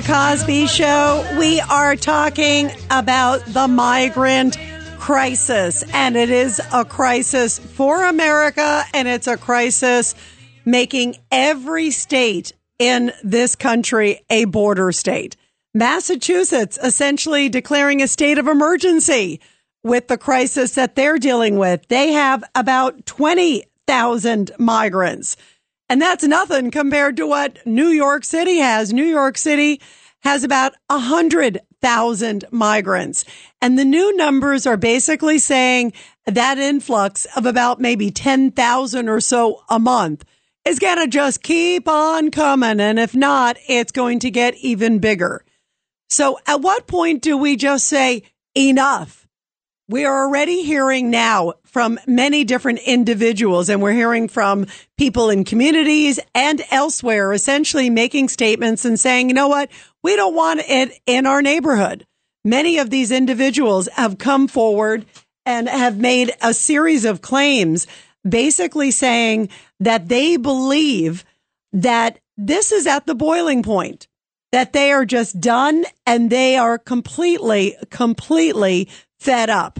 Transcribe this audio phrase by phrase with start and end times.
[0.00, 4.56] the Cosby Show, we are talking about the migrant
[4.96, 5.82] crisis.
[5.92, 10.14] And it is a crisis for America, and it's a crisis
[10.64, 15.34] making every state in this country a border state.
[15.74, 19.40] Massachusetts essentially declaring a state of emergency
[19.82, 21.88] with the crisis that they're dealing with.
[21.88, 25.36] They have about 20,000 migrants.
[25.88, 28.92] And that's nothing compared to what New York City has.
[28.92, 29.80] New York City
[30.20, 33.24] has about 100,000 migrants.
[33.62, 35.92] And the new numbers are basically saying
[36.26, 40.24] that influx of about maybe 10,000 or so a month
[40.64, 42.80] is going to just keep on coming.
[42.80, 45.44] And if not, it's going to get even bigger.
[46.10, 48.24] So at what point do we just say
[48.54, 49.26] enough?
[49.88, 54.66] We are already hearing now from many different individuals, and we're hearing from
[54.96, 59.70] people in communities and elsewhere, essentially making statements and saying, you know what?
[60.02, 62.06] We don't want it in our neighborhood.
[62.44, 65.06] Many of these individuals have come forward
[65.44, 67.86] and have made a series of claims,
[68.28, 69.48] basically saying
[69.80, 71.24] that they believe
[71.72, 74.08] that this is at the boiling point
[74.52, 79.78] that they are just done and they are completely, completely fed up.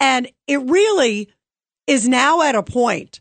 [0.00, 1.28] And it really
[1.86, 3.20] is now at a point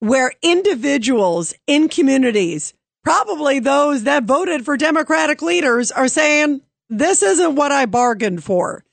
[0.00, 7.56] where individuals in communities, probably those that voted for Democratic leaders, are saying, this isn't
[7.56, 8.84] what I bargained for.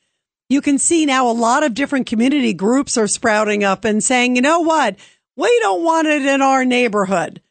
[0.49, 4.35] You can see now a lot of different community groups are sprouting up and saying,
[4.35, 4.95] you know what?
[5.37, 7.41] We don't want it in our neighborhood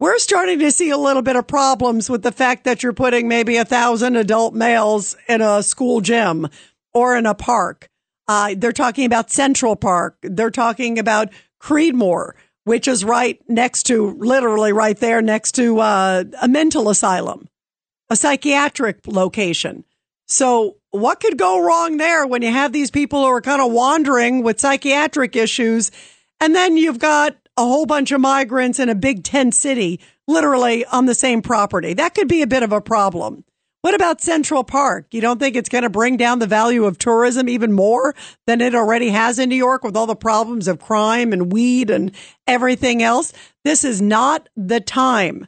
[0.00, 3.28] we're starting to see a little bit of problems with the fact that you're putting
[3.28, 6.48] maybe a thousand adult males in a school gym
[6.94, 7.89] or in a park.
[8.30, 10.16] Uh, they're talking about Central Park.
[10.22, 11.30] They're talking about
[11.60, 17.48] Creedmoor, which is right next to, literally right there next to uh, a mental asylum,
[18.08, 19.82] a psychiatric location.
[20.28, 23.72] So what could go wrong there when you have these people who are kind of
[23.72, 25.90] wandering with psychiatric issues?
[26.38, 29.98] And then you've got a whole bunch of migrants in a big tent city,
[30.28, 31.94] literally on the same property.
[31.94, 33.42] That could be a bit of a problem.
[33.82, 35.06] What about Central Park?
[35.12, 38.14] You don't think it's going to bring down the value of tourism even more
[38.46, 41.88] than it already has in New York with all the problems of crime and weed
[41.88, 42.12] and
[42.46, 43.32] everything else?
[43.64, 45.46] This is not the time.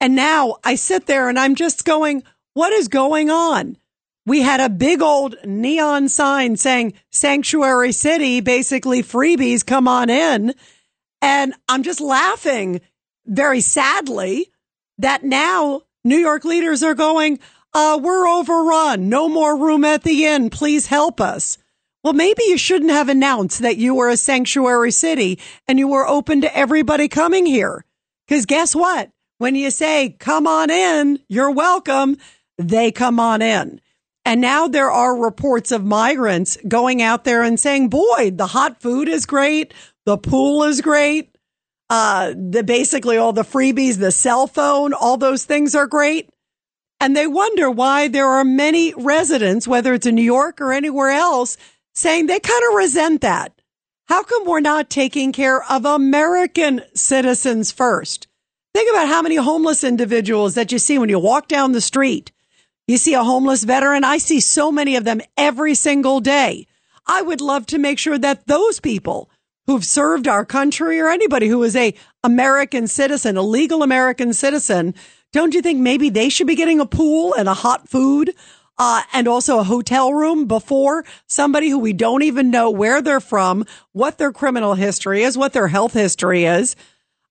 [0.00, 2.22] And now I sit there and I'm just going,
[2.54, 3.76] what is going on?
[4.24, 10.54] We had a big old neon sign saying sanctuary city, basically freebies, come on in.
[11.20, 12.80] And I'm just laughing
[13.26, 14.50] very sadly
[14.98, 17.38] that now New York leaders are going,
[17.78, 19.08] uh, we're overrun.
[19.08, 20.50] No more room at the inn.
[20.50, 21.58] Please help us.
[22.02, 26.04] Well, maybe you shouldn't have announced that you were a sanctuary city and you were
[26.04, 27.84] open to everybody coming here.
[28.28, 29.10] Cause guess what?
[29.38, 32.16] When you say, come on in, you're welcome,
[32.56, 33.80] they come on in.
[34.24, 38.82] And now there are reports of migrants going out there and saying, boy, the hot
[38.82, 39.72] food is great.
[40.04, 41.36] The pool is great.
[41.88, 46.28] Uh, the basically all the freebies, the cell phone, all those things are great.
[47.00, 51.10] And they wonder why there are many residents, whether it's in New York or anywhere
[51.10, 51.56] else,
[51.94, 53.52] saying they kind of resent that.
[54.06, 58.26] How come we're not taking care of American citizens first?
[58.74, 62.32] Think about how many homeless individuals that you see when you walk down the street.
[62.86, 64.04] You see a homeless veteran.
[64.04, 66.66] I see so many of them every single day.
[67.06, 69.30] I would love to make sure that those people
[69.66, 71.94] who've served our country or anybody who is a
[72.24, 74.94] American citizen, a legal American citizen,
[75.32, 78.34] don't you think maybe they should be getting a pool and a hot food?
[78.80, 83.18] Uh, and also a hotel room before somebody who we don't even know where they're
[83.18, 86.76] from, what their criminal history is, what their health history is.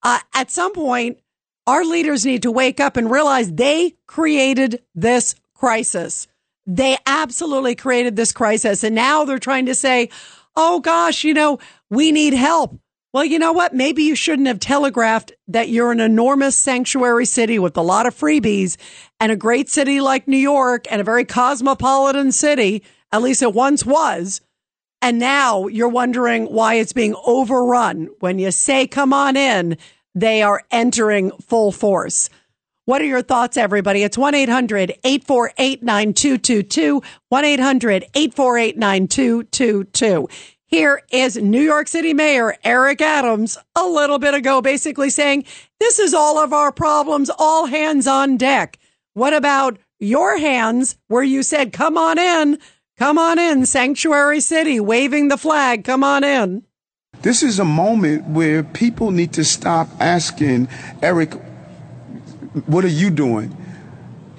[0.03, 1.19] Uh, at some point,
[1.65, 6.27] our leaders need to wake up and realize they created this crisis.
[6.65, 8.83] They absolutely created this crisis.
[8.83, 10.09] And now they're trying to say,
[10.55, 11.59] oh gosh, you know,
[11.89, 12.77] we need help.
[13.13, 13.73] Well, you know what?
[13.73, 18.13] Maybe you shouldn't have telegraphed that you're an enormous sanctuary city with a lot of
[18.13, 18.75] freebies
[19.19, 22.83] and a great city like New York and a very cosmopolitan city.
[23.11, 24.41] At least it once was.
[25.01, 28.09] And now you're wondering why it's being overrun.
[28.19, 29.77] When you say, come on in,
[30.13, 32.29] they are entering full force.
[32.85, 34.03] What are your thoughts, everybody?
[34.03, 37.01] It's 1 800 848 9222.
[37.29, 40.27] 1 800 848 9222.
[40.69, 45.45] Here is New York City Mayor Eric Adams a little bit ago, basically saying,
[45.79, 48.77] This is all of our problems, all hands on deck.
[49.13, 52.59] What about your hands where you said, Come on in,
[52.97, 56.63] come on in, Sanctuary City, waving the flag, come on in?
[57.21, 60.67] This is a moment where people need to stop asking,
[61.01, 61.33] Eric,
[62.65, 63.55] what are you doing?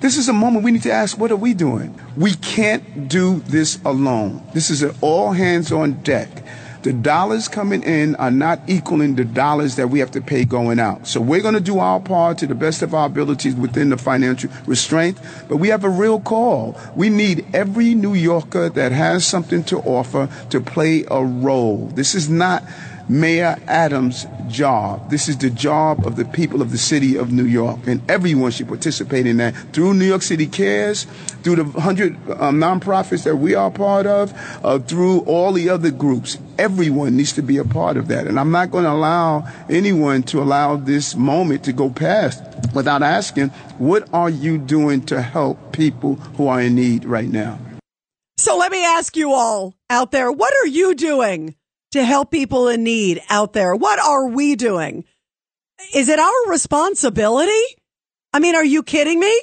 [0.00, 1.98] This is a moment we need to ask, what are we doing?
[2.16, 4.42] We can't do this alone.
[4.54, 6.28] This is an all hands on deck.
[6.82, 10.78] The dollars coming in are not equaling the dollars that we have to pay going
[10.78, 11.08] out.
[11.08, 13.98] So we're going to do our part to the best of our abilities within the
[13.98, 15.18] financial restraint,
[15.48, 16.78] but we have a real call.
[16.94, 21.86] We need every New Yorker that has something to offer to play a role.
[21.88, 22.62] This is not
[23.08, 25.10] Mayor Adams' job.
[25.10, 28.50] This is the job of the people of the city of New York, and everyone
[28.50, 31.04] should participate in that through New York City Cares,
[31.42, 34.32] through the 100 um, nonprofits that we are part of,
[34.64, 36.38] uh, through all the other groups.
[36.58, 38.26] Everyone needs to be a part of that.
[38.26, 42.42] And I'm not going to allow anyone to allow this moment to go past
[42.74, 47.58] without asking, what are you doing to help people who are in need right now?
[48.36, 51.54] So let me ask you all out there, what are you doing
[51.92, 53.74] to help people in need out there.
[53.74, 55.04] What are we doing?
[55.94, 57.50] Is it our responsibility?
[58.32, 59.40] I mean, are you kidding me?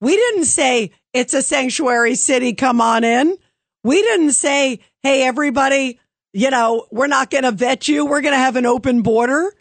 [0.00, 2.52] We didn't say it's a sanctuary city.
[2.54, 3.36] Come on in.
[3.82, 5.98] We didn't say, Hey, everybody,
[6.32, 8.04] you know, we're not going to vet you.
[8.04, 9.52] We're going to have an open border.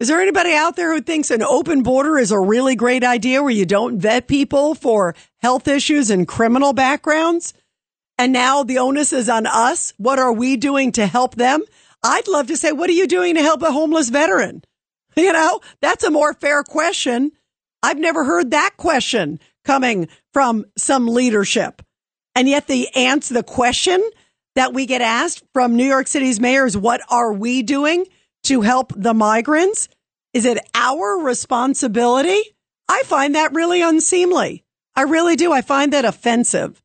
[0.00, 3.42] Is there anybody out there who thinks an open border is a really great idea
[3.42, 7.54] where you don't vet people for health issues and criminal backgrounds?
[8.18, 9.92] And now the onus is on us.
[9.96, 11.62] What are we doing to help them?
[12.02, 14.62] I'd love to say, what are you doing to help a homeless veteran?
[15.16, 17.30] You know, that's a more fair question.
[17.84, 21.82] I've never heard that question coming from some leadership.
[22.34, 24.02] And yet the answer, the question
[24.56, 28.06] that we get asked from New York City's mayors, what are we doing
[28.44, 29.88] to help the migrants?
[30.32, 32.40] Is it our responsibility?
[32.88, 34.64] I find that really unseemly.
[34.96, 35.52] I really do.
[35.52, 36.82] I find that offensive.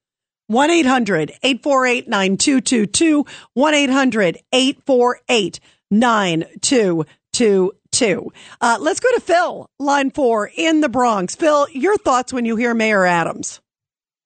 [0.50, 3.26] 1 800 848 9222.
[3.54, 5.60] 1 800 848
[5.92, 8.32] 9222.
[8.60, 11.36] Uh, let's go to Phil, line four in the Bronx.
[11.36, 13.62] Phil, your thoughts when you hear Mayor Adams?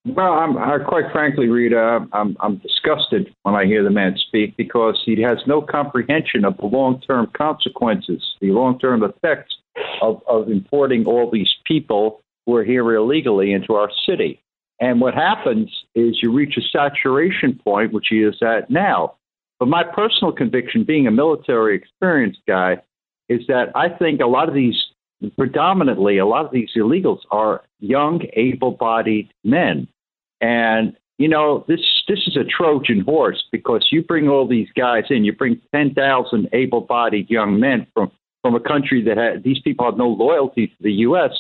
[0.06, 4.56] Well, I'm, I, quite frankly, Rita, I'm, I'm disgusted when I hear the man speak
[4.56, 9.58] because he has no comprehension of the long term consequences, the long term effects
[10.02, 14.40] of, of importing all these people who are here illegally into our city.
[14.84, 19.16] And what happens is you reach a saturation point, which he is at now.
[19.58, 22.82] But my personal conviction, being a military experienced guy,
[23.30, 24.76] is that I think a lot of these,
[25.38, 29.88] predominantly, a lot of these illegals are young, able bodied men.
[30.42, 35.06] And, you know, this, this is a Trojan horse because you bring all these guys
[35.10, 39.62] in, you bring 10,000 able bodied young men from, from a country that had, these
[39.62, 41.32] people have no loyalty to the U.S.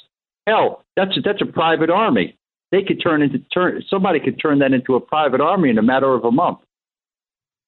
[0.48, 2.38] Hell, that's a, that's a private army
[2.74, 5.84] they could turn into turn somebody could turn that into a private army in a
[5.84, 6.58] matter of a month.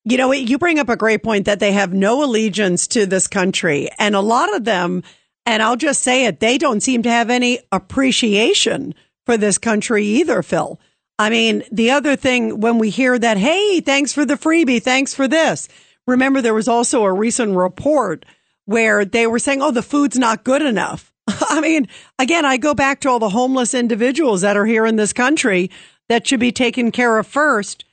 [0.03, 3.27] You know, you bring up a great point that they have no allegiance to this
[3.27, 5.03] country, and a lot of them,
[5.45, 10.05] and I'll just say it, they don't seem to have any appreciation for this country
[10.05, 10.79] either, Phil.
[11.17, 15.13] I mean, the other thing when we hear that, hey, thanks for the freebie, thanks
[15.13, 15.67] for this.
[16.07, 18.25] Remember, there was also a recent report
[18.65, 21.11] where they were saying, oh, the food's not good enough.
[21.49, 21.87] I mean,
[22.19, 25.71] again, I go back to all the homeless individuals that are here in this country
[26.09, 27.85] that should be taken care of first.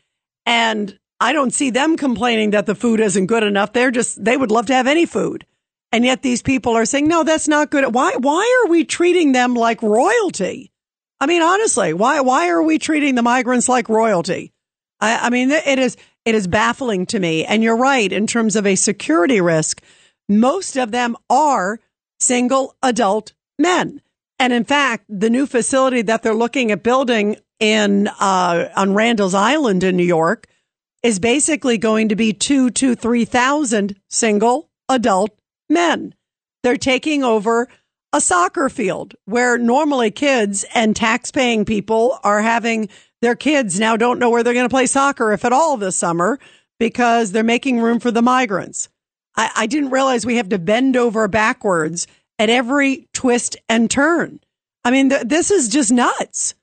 [0.44, 3.72] And I don't see them complaining that the food isn't good enough.
[3.72, 5.46] They're just, they would love to have any food.
[5.92, 7.94] And yet these people are saying, no, that's not good.
[7.94, 10.72] Why, why are we treating them like royalty?
[11.20, 14.52] I mean, honestly, why, why are we treating the migrants like royalty?
[15.00, 17.44] I, I mean, it is, it is baffling to me.
[17.44, 18.10] And you're right.
[18.10, 19.82] In terms of a security risk,
[20.28, 21.78] most of them are
[22.22, 24.00] single adult men.
[24.38, 29.34] And in fact, the new facility that they're looking at building in uh, on Randall's
[29.34, 30.48] Island in New York
[31.02, 35.30] is basically going to be two to three thousand single adult
[35.68, 36.14] men.
[36.62, 37.68] They're taking over
[38.12, 42.88] a soccer field where normally kids and tax-paying people are having
[43.20, 45.96] their kids now don't know where they're going to play soccer, if at all, this
[45.96, 46.38] summer
[46.78, 48.88] because they're making room for the migrants.
[49.36, 52.06] I, I didn't realize we have to bend over backwards
[52.38, 54.40] at every twist and turn.
[54.84, 56.54] I mean, th- this is just nuts.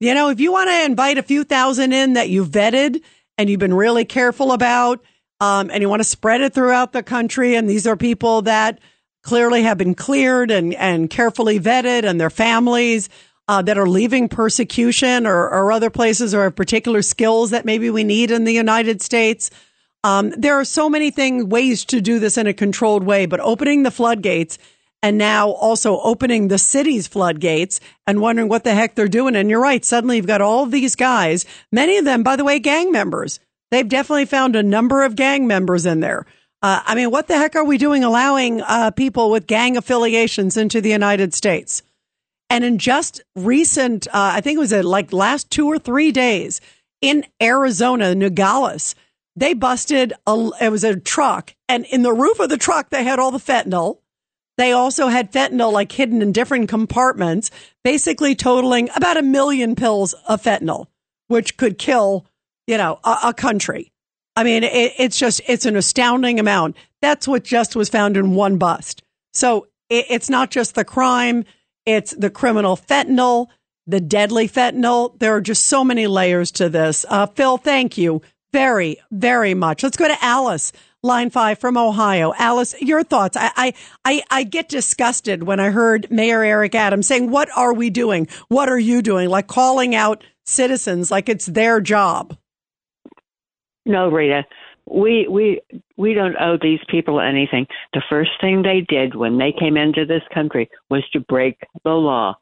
[0.00, 3.02] You know, if you want to invite a few thousand in that you've vetted
[3.36, 5.04] and you've been really careful about,
[5.40, 8.78] um, and you want to spread it throughout the country, and these are people that
[9.22, 13.08] clearly have been cleared and, and carefully vetted and their families
[13.48, 17.90] uh, that are leaving persecution or, or other places or have particular skills that maybe
[17.90, 19.50] we need in the United States.
[20.02, 23.40] Um, there are so many things, ways to do this in a controlled way, but
[23.40, 24.58] opening the floodgates
[25.02, 29.36] and now also opening the city's floodgates and wondering what the heck they're doing.
[29.36, 29.84] And you're right.
[29.84, 33.40] Suddenly you've got all these guys, many of them, by the way, gang members.
[33.70, 36.26] They've definitely found a number of gang members in there.
[36.62, 40.56] Uh, I mean, what the heck are we doing allowing uh, people with gang affiliations
[40.56, 41.82] into the United States?
[42.50, 46.60] And in just recent, uh, I think it was like last two or three days
[47.00, 48.94] in Arizona, Nogales,
[49.36, 53.04] they busted a, it was a truck and in the roof of the truck, they
[53.04, 53.98] had all the fentanyl.
[54.58, 57.52] They also had fentanyl like hidden in different compartments,
[57.84, 60.86] basically totaling about a million pills of fentanyl,
[61.28, 62.26] which could kill,
[62.66, 63.92] you know, a, a country.
[64.34, 66.76] I mean, it, it's just, it's an astounding amount.
[67.00, 69.04] That's what just was found in one bust.
[69.32, 71.44] So it, it's not just the crime.
[71.86, 73.46] It's the criminal fentanyl,
[73.86, 75.16] the deadly fentanyl.
[75.20, 77.06] There are just so many layers to this.
[77.08, 78.22] Uh, Phil, thank you
[78.52, 79.82] very, very much.
[79.82, 82.32] Let's go to Alice line five from Ohio.
[82.38, 83.36] Alice, your thoughts.
[83.38, 83.72] I,
[84.04, 88.28] I, I, get disgusted when I heard Mayor Eric Adams saying, what are we doing?
[88.48, 89.28] What are you doing?
[89.28, 92.36] Like calling out citizens like it's their job.
[93.86, 94.44] No, Rita.
[94.86, 95.60] We we
[95.96, 97.66] we don't owe these people anything.
[97.92, 101.90] The first thing they did when they came into this country was to break the
[101.90, 102.34] law.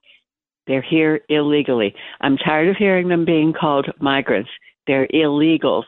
[0.66, 1.94] They're here illegally.
[2.20, 4.50] I'm tired of hearing them being called migrants.
[4.86, 5.84] They're illegals.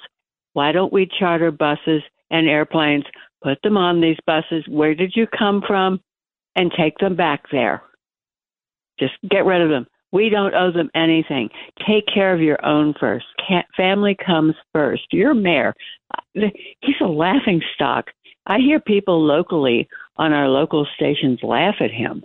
[0.53, 3.05] Why don't we charter buses and airplanes,
[3.43, 4.65] put them on these buses.
[4.69, 6.01] Where did you come from?
[6.57, 7.83] And take them back there.
[8.99, 9.87] Just get rid of them.
[10.13, 11.49] We don't owe them anything.
[11.87, 13.27] Take care of your own first.
[13.47, 15.05] Can't, family comes first.
[15.13, 15.75] Your mayor,
[16.17, 16.49] uh,
[16.81, 18.07] he's a laughing stock.
[18.47, 22.25] I hear people locally on our local stations laugh at him.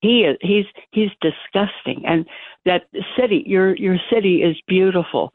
[0.00, 2.04] He is he's he's disgusting.
[2.06, 2.26] And
[2.64, 2.84] that
[3.18, 5.32] city, your your city is beautiful.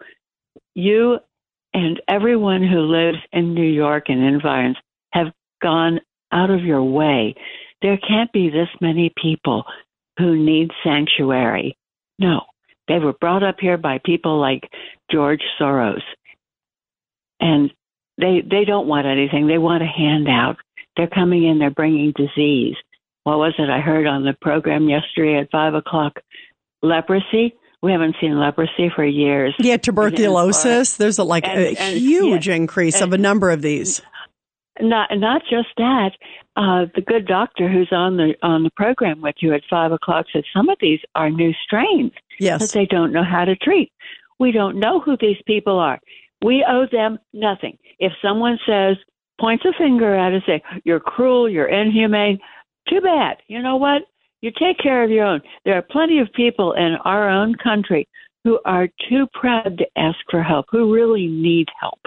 [0.76, 1.20] You
[1.74, 4.78] and everyone who lives in New York and environs
[5.14, 5.28] have
[5.62, 6.00] gone
[6.32, 7.36] out of your way.
[7.82, 9.64] There can't be this many people
[10.18, 11.78] who need sanctuary.
[12.20, 12.42] No,
[12.88, 14.70] they were brought up here by people like
[15.12, 16.02] George Soros.
[17.40, 17.72] And
[18.18, 19.48] they they don't want anything.
[19.48, 20.58] They want a handout.
[20.96, 21.58] They're coming in.
[21.58, 22.76] They're bringing disease.
[23.24, 26.20] What was it I heard on the program yesterday at five o'clock?
[26.84, 27.56] Leprosy.
[27.82, 29.56] We haven't seen leprosy for years.
[29.58, 30.98] Yeah, tuberculosis.
[30.98, 34.02] There's a, like and, a and, huge yeah, increase of a number of these.
[34.80, 36.12] Not not just that.
[36.56, 40.26] Uh, the good doctor who's on the on the program with you at five o'clock
[40.32, 42.62] said some of these are new strains yes.
[42.62, 43.92] that they don't know how to treat.
[44.40, 46.00] We don't know who these people are.
[46.44, 47.78] We owe them nothing.
[48.00, 48.98] If someone says
[49.40, 52.40] points a finger at us, say you're cruel, you're inhumane,
[52.90, 53.38] too bad.
[53.48, 54.04] You know what?
[54.42, 55.42] You take care of your own.
[55.66, 58.08] There are plenty of people in our own country
[58.44, 62.00] who are too proud to ask for help, who really need help.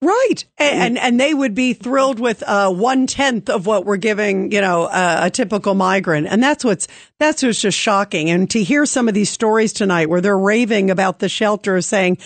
[0.00, 4.52] Right, and and they would be thrilled with uh, one tenth of what we're giving,
[4.52, 6.88] you know, uh, a typical migrant, and that's what's
[7.18, 8.28] that's what's just shocking.
[8.28, 12.18] And to hear some of these stories tonight, where they're raving about the shelter, saying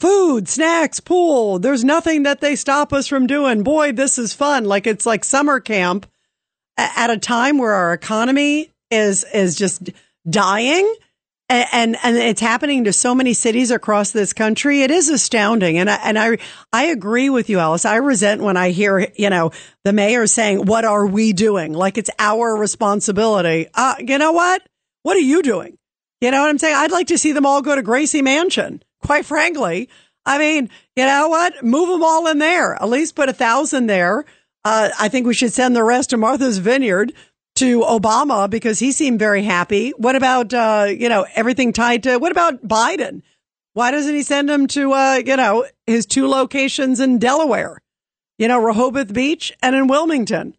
[0.00, 3.62] food, snacks, pool, there's nothing that they stop us from doing.
[3.62, 4.64] Boy, this is fun.
[4.64, 6.06] Like it's like summer camp
[6.78, 9.90] at a time where our economy is is just
[10.28, 10.94] dying
[11.48, 14.82] and and it's happening to so many cities across this country.
[14.82, 16.38] It is astounding, and I, and I
[16.72, 17.84] I agree with you, Alice.
[17.84, 19.52] I resent when I hear you know
[19.84, 23.68] the mayor saying, "What are we doing?" Like it's our responsibility.
[23.74, 24.62] Uh, you know what?
[25.02, 25.78] What are you doing?
[26.20, 26.74] You know what I'm saying?
[26.74, 28.82] I'd like to see them all go to Gracie Mansion.
[29.04, 29.88] Quite frankly,
[30.24, 31.62] I mean, you know what?
[31.62, 32.74] Move them all in there.
[32.74, 34.24] At least put a thousand there.
[34.64, 37.12] Uh, I think we should send the rest to Martha's Vineyard
[37.56, 39.90] to Obama because he seemed very happy.
[39.96, 43.22] What about, uh, you know, everything tied to, what about Biden?
[43.72, 47.82] Why doesn't he send him to, uh, you know, his two locations in Delaware,
[48.38, 50.56] you know, Rehoboth Beach and in Wilmington?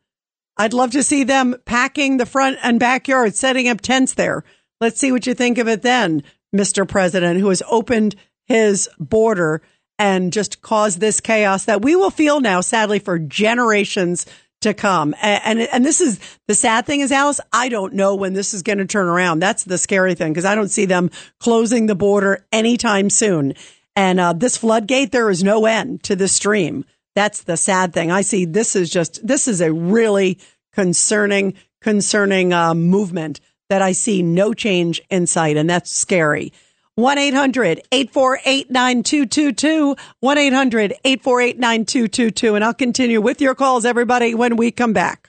[0.58, 4.44] I'd love to see them packing the front and backyard, setting up tents there.
[4.82, 6.24] Let's see what you think of it then,
[6.56, 6.88] Mr.
[6.88, 9.62] President, who has opened his border
[10.00, 14.26] and just caused this chaos that we will feel now, sadly, for generations
[14.68, 15.16] to come.
[15.22, 18.54] And, and, and this is the sad thing is, Alice, I don't know when this
[18.54, 19.40] is going to turn around.
[19.40, 21.10] That's the scary thing because I don't see them
[21.40, 23.54] closing the border anytime soon.
[23.96, 26.86] And uh, this floodgate, there is no end to the stream.
[27.16, 28.12] That's the sad thing.
[28.12, 30.38] I see this is just, this is a really
[30.72, 35.58] concerning, concerning uh, movement that I see no change in sight.
[35.58, 36.54] And that's scary.
[36.98, 39.96] 1 800 848 9222.
[40.20, 42.56] 1 800 848 9222.
[42.56, 45.28] And I'll continue with your calls, everybody, when we come back.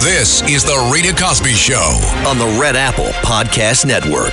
[0.00, 2.00] This is The Rita Cosby Show.
[2.26, 4.32] on the Red Apple Podcast Network.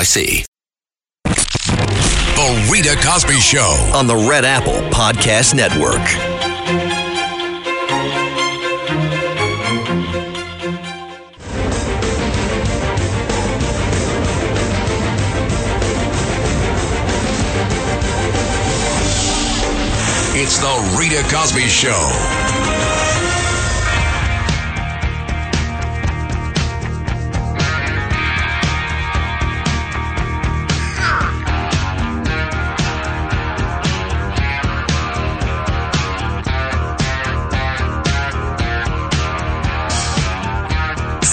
[0.01, 0.45] NYC.
[1.25, 3.91] The Rita Cosby Show.
[3.93, 6.01] On the Red Apple Podcast Network.
[20.33, 22.60] It's The Rita Cosby Show.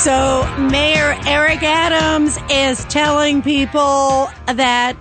[0.02, 4.96] So, Mayor Eric Adams is telling people that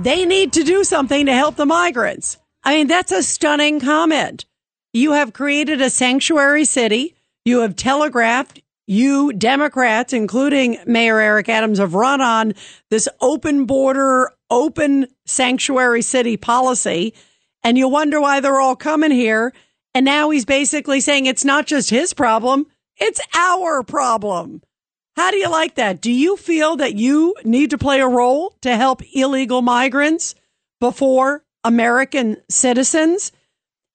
[0.00, 2.38] they need to do something to help the migrants.
[2.64, 4.44] I mean, that's a stunning comment.
[4.92, 7.14] You have created a sanctuary city.
[7.44, 12.54] You have telegraphed you Democrats, including Mayor Eric Adams, have run on
[12.90, 17.14] this open border, open sanctuary city policy.
[17.62, 19.52] And you wonder why they're all coming here.
[19.94, 22.66] And now he's basically saying it's not just his problem.
[23.04, 24.62] It's our problem.
[25.16, 26.00] How do you like that?
[26.00, 30.36] Do you feel that you need to play a role to help illegal migrants
[30.78, 33.32] before American citizens?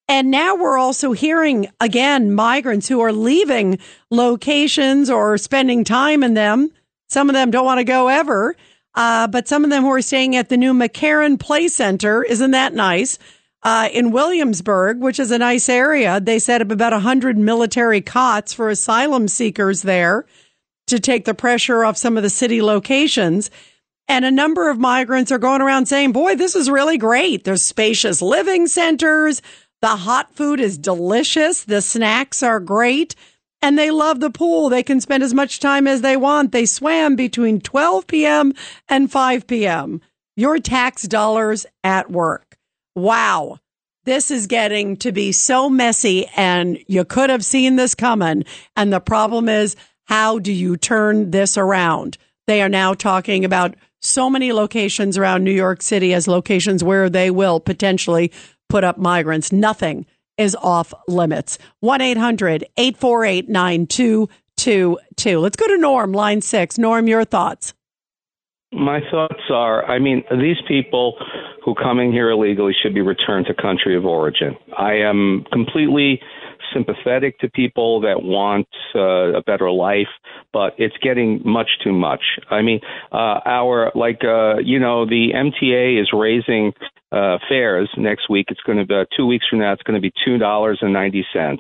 [0.10, 3.80] And now we're also hearing again migrants who are leaving
[4.12, 6.70] locations or spending time in them.
[7.08, 8.58] Some of them don't want to go ever,
[8.94, 12.24] uh, but some of them who are staying at the new McCarren Play Center.
[12.24, 13.20] Isn't that nice?
[13.64, 18.54] Uh, in Williamsburg, which is a nice area, they set up about 100 military cots
[18.54, 20.26] for asylum seekers there
[20.88, 23.50] to take the pressure off some of the city locations.
[24.08, 27.44] And a number of migrants are going around saying, boy, this is really great.
[27.44, 29.42] There's spacious living centers.
[29.82, 31.66] The hot food is delicious.
[31.66, 33.16] The snacks are great.
[33.62, 34.70] And they love the pool.
[34.70, 36.52] They can spend as much time as they want.
[36.52, 38.54] They swam between 12 p.m.
[38.88, 40.00] and 5 p.m.
[40.36, 42.47] Your tax dollars at work.
[42.98, 43.60] Wow.
[44.06, 48.44] This is getting to be so messy and you could have seen this coming.
[48.76, 52.18] And the problem is, how do you turn this around?
[52.48, 57.08] They are now talking about so many locations around New York City as locations where
[57.08, 58.32] they will potentially
[58.68, 59.52] put up migrants.
[59.52, 60.08] Nothing
[60.40, 61.60] is off limits.
[61.82, 65.40] 1 800 848 9222.
[65.40, 66.80] Let's go to Norm, line six.
[66.80, 67.76] Norm, your thoughts.
[68.72, 71.16] My thoughts are I mean, these people
[71.64, 74.56] who come in here illegally should be returned to country of origin.
[74.78, 76.22] I am completely
[76.74, 80.08] sympathetic to people that want uh, a better life,
[80.52, 82.22] but it's getting much too much.
[82.50, 86.74] I mean, uh, our, like, uh, you know, the MTA is raising
[87.12, 88.48] uh, fares next week.
[88.50, 91.58] It's going to be two weeks from now, it's going to be $2.90.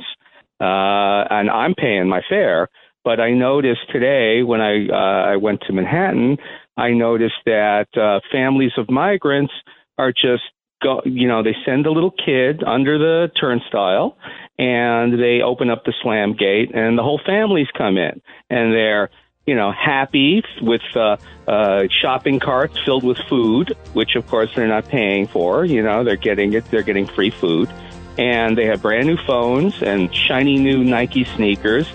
[0.59, 2.67] Uh, and I'm paying my fare.
[3.03, 6.37] But I noticed today when I uh, I went to Manhattan,
[6.77, 9.53] I noticed that uh, families of migrants
[9.97, 10.43] are just
[10.81, 14.17] go, you know, they send a little kid under the turnstile,
[14.59, 19.09] and they open up the slam gate, and the whole families come in, and they're
[19.45, 24.67] you know happy with uh, uh, shopping carts filled with food, which of course they're
[24.67, 25.65] not paying for.
[25.65, 27.69] You know, they're getting it, they're getting free food,
[28.17, 31.87] and they have brand new phones and shiny new Nike sneakers.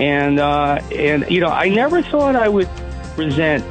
[0.00, 2.68] And uh, and you know, I never thought I would
[3.16, 3.64] resent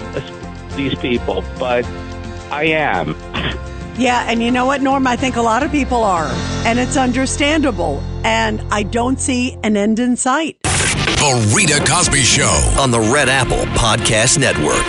[0.75, 1.86] these people, but
[2.51, 3.15] I am.
[3.95, 5.05] Yeah, and you know what, Norm?
[5.05, 6.27] I think a lot of people are,
[6.65, 8.01] and it's understandable.
[8.23, 10.57] And I don't see an end in sight.
[10.63, 12.73] The Rita Cosby Show.
[12.79, 14.86] on the Red Apple Podcast Network.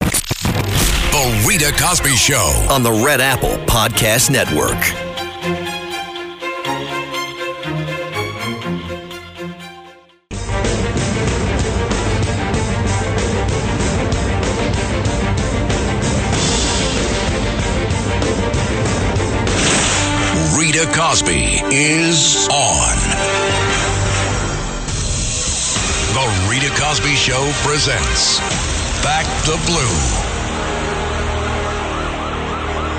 [0.00, 2.66] The Rita Cosby Show.
[2.70, 5.05] On the Red Apple Podcast Network.
[20.96, 22.96] Cosby is on.
[26.14, 28.38] The Rita Cosby Show presents
[29.04, 29.92] Back the Blue.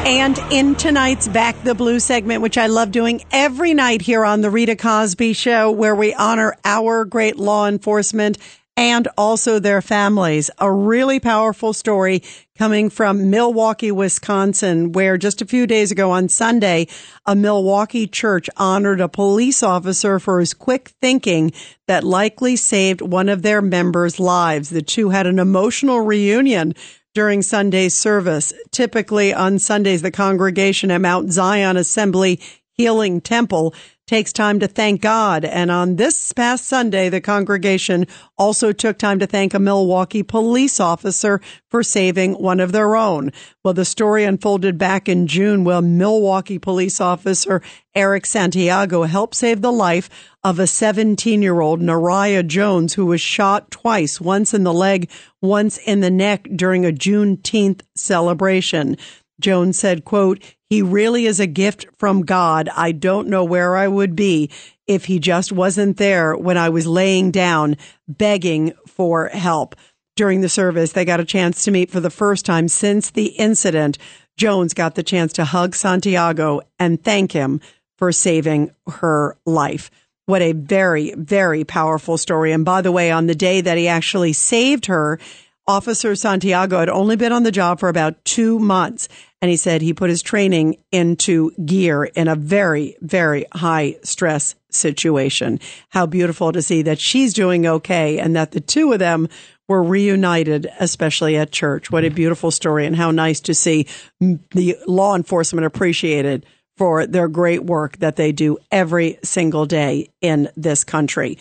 [0.07, 4.41] And in tonight's Back the Blue segment, which I love doing every night here on
[4.41, 8.38] the Rita Cosby Show, where we honor our great law enforcement
[8.75, 10.51] and also their families.
[10.60, 12.21] A really powerful story
[12.58, 16.88] coming from Milwaukee, Wisconsin, where just a few days ago on Sunday,
[17.26, 21.52] a Milwaukee church honored a police officer for his quick thinking
[21.88, 24.70] that likely saved one of their members' lives.
[24.70, 26.74] The two had an emotional reunion
[27.13, 28.54] during Sunday's service.
[28.72, 32.39] Typically on Sundays, the congregation at Mount Zion Assembly
[32.72, 33.74] Healing Temple
[34.08, 35.43] takes time to thank God.
[35.43, 40.80] And on this past Sunday, the congregation also took time to thank a Milwaukee police
[40.80, 43.32] officer for saving one of their own.
[43.63, 47.62] Well, the story unfolded back in June when Milwaukee police officer
[47.93, 50.10] Eric Santiago helped save the life
[50.43, 55.10] of a 17 year old Nariah Jones who was shot twice, once in the leg,
[55.41, 58.96] once in the neck during a Juneteenth celebration.
[59.39, 62.69] Jones said, quote, he really is a gift from God.
[62.75, 64.49] I don't know where I would be
[64.86, 67.77] if he just wasn't there when I was laying down
[68.08, 69.75] begging for help.
[70.15, 73.27] During the service, they got a chance to meet for the first time since the
[73.27, 73.97] incident.
[74.36, 77.62] Jones got the chance to hug Santiago and thank him
[77.97, 79.91] for saving her life.
[80.25, 82.51] What a very, very powerful story.
[82.51, 85.19] And by the way, on the day that he actually saved her,
[85.67, 89.08] Officer Santiago had only been on the job for about two months.
[89.41, 94.56] And he said he put his training into gear in a very, very high stress
[94.71, 95.60] situation.
[95.89, 99.28] How beautiful to see that she's doing okay and that the two of them
[99.67, 101.91] were reunited, especially at church.
[101.91, 103.88] What a beautiful story and how nice to see
[104.19, 106.45] the law enforcement appreciated
[106.78, 111.38] for their great work that they do every single day in this country.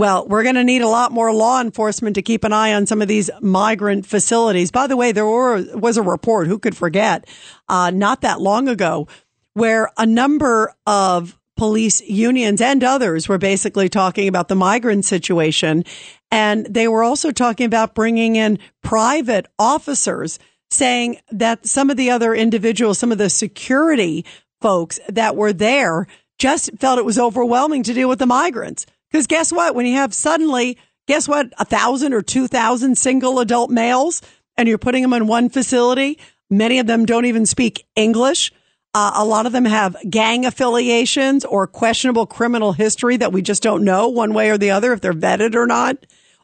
[0.00, 2.86] Well, we're going to need a lot more law enforcement to keep an eye on
[2.86, 4.70] some of these migrant facilities.
[4.70, 7.28] By the way, there were, was a report, who could forget,
[7.68, 9.08] uh, not that long ago,
[9.52, 15.84] where a number of police unions and others were basically talking about the migrant situation.
[16.30, 20.38] And they were also talking about bringing in private officers,
[20.70, 24.24] saying that some of the other individuals, some of the security
[24.62, 26.06] folks that were there
[26.38, 28.86] just felt it was overwhelming to deal with the migrants.
[29.10, 29.74] Because guess what?
[29.74, 31.52] When you have suddenly, guess what?
[31.58, 34.22] A thousand or two thousand single adult males
[34.56, 36.18] and you're putting them in one facility.
[36.50, 38.52] Many of them don't even speak English.
[38.92, 43.62] Uh, a lot of them have gang affiliations or questionable criminal history that we just
[43.62, 45.96] don't know one way or the other if they're vetted or not.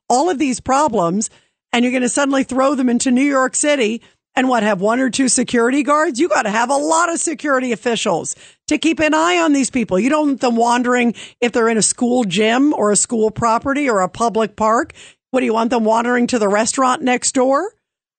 [0.08, 1.28] All of these problems.
[1.72, 4.00] And you're going to suddenly throw them into New York City
[4.36, 6.20] and what have one or two security guards?
[6.20, 8.36] You got to have a lot of security officials
[8.68, 9.98] to keep an eye on these people.
[9.98, 13.88] You don't want them wandering if they're in a school gym or a school property
[13.88, 14.92] or a public park.
[15.30, 17.72] What do you want them wandering to the restaurant next door?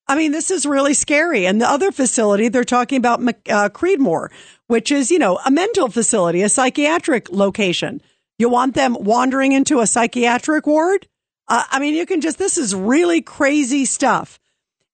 [0.08, 1.46] I mean, this is really scary.
[1.46, 4.30] And the other facility, they're talking about uh, Creedmoor,
[4.66, 8.00] which is, you know, a mental facility, a psychiatric location.
[8.38, 11.06] You want them wandering into a psychiatric ward?
[11.46, 14.38] Uh, I mean, you can just, this is really crazy stuff.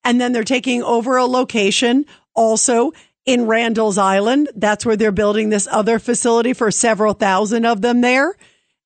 [0.04, 2.92] And then they're taking over a location also
[3.24, 4.50] in Randall's Island.
[4.54, 8.36] That's where they're building this other facility for several thousand of them there.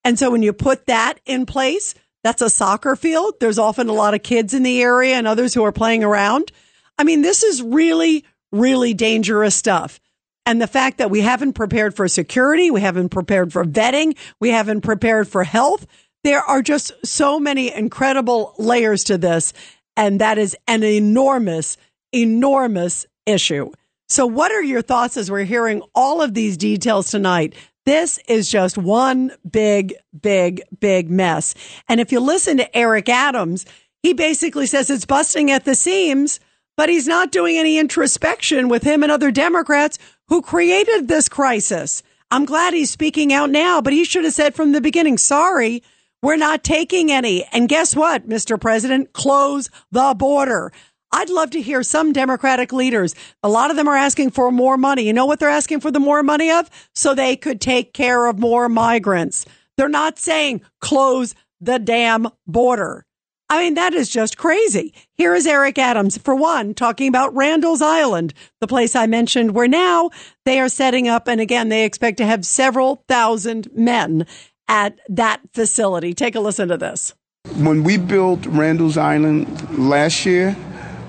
[0.04, 3.34] And so when you put that in place, that's a soccer field.
[3.40, 6.52] There's often a lot of kids in the area and others who are playing around.
[6.98, 10.00] I mean, this is really, really dangerous stuff.
[10.46, 14.50] And the fact that we haven't prepared for security, we haven't prepared for vetting, we
[14.50, 15.86] haven't prepared for health.
[16.24, 19.52] There are just so many incredible layers to this.
[19.98, 21.76] And that is an enormous,
[22.12, 23.72] enormous issue.
[24.08, 27.54] So, what are your thoughts as we're hearing all of these details tonight?
[27.84, 31.54] This is just one big, big, big mess.
[31.88, 33.66] And if you listen to Eric Adams,
[34.02, 36.38] he basically says it's busting at the seams,
[36.76, 42.02] but he's not doing any introspection with him and other Democrats who created this crisis.
[42.30, 45.82] I'm glad he's speaking out now, but he should have said from the beginning, sorry,
[46.22, 47.44] we're not taking any.
[47.52, 48.60] And guess what, Mr.
[48.60, 49.12] President?
[49.12, 50.72] Close the border.
[51.10, 53.14] I'd love to hear some Democratic leaders.
[53.42, 55.02] A lot of them are asking for more money.
[55.02, 56.68] You know what they're asking for the more money of?
[56.94, 59.46] So they could take care of more migrants.
[59.76, 63.06] They're not saying close the damn border.
[63.50, 64.92] I mean, that is just crazy.
[65.16, 69.68] Here is Eric Adams, for one, talking about Randall's Island, the place I mentioned, where
[69.68, 70.10] now
[70.44, 71.28] they are setting up.
[71.28, 74.26] And again, they expect to have several thousand men
[74.68, 76.14] at that facility.
[76.14, 77.14] Take a listen to this.
[77.56, 80.56] When we built Randall's Island last year,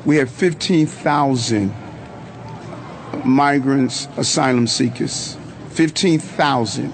[0.05, 1.73] we had 15,000
[3.25, 5.37] migrants, asylum seekers.
[5.71, 6.93] 15,000.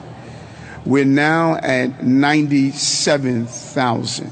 [0.85, 4.31] We're now at 97,000.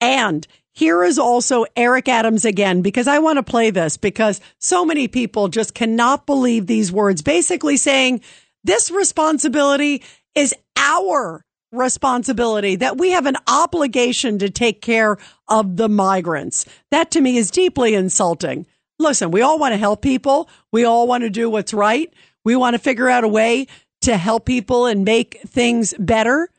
[0.00, 4.84] And here is also Eric Adams again, because I want to play this because so
[4.84, 8.22] many people just cannot believe these words, basically saying
[8.64, 10.02] this responsibility
[10.34, 15.16] is our responsibility, that we have an obligation to take care
[15.48, 16.66] of the migrants.
[16.90, 18.66] That to me is deeply insulting.
[18.98, 20.48] Listen, we all want to help people.
[20.70, 22.12] We all want to do what's right.
[22.44, 23.66] We want to figure out a way
[24.02, 26.50] to help people and make things better.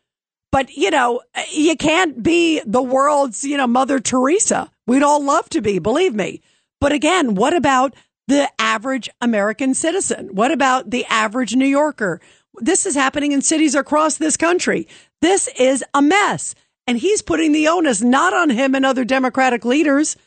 [0.51, 4.69] But, you know, you can't be the world's, you know, Mother Teresa.
[4.87, 6.41] We'd all love to be, believe me.
[6.79, 7.95] But again, what about
[8.27, 10.29] the average American citizen?
[10.33, 12.21] What about the average New Yorker?
[12.55, 14.87] This is happening in cities across this country.
[15.21, 16.55] This is a mess.
[16.85, 20.17] And he's putting the onus not on him and other Democratic leaders.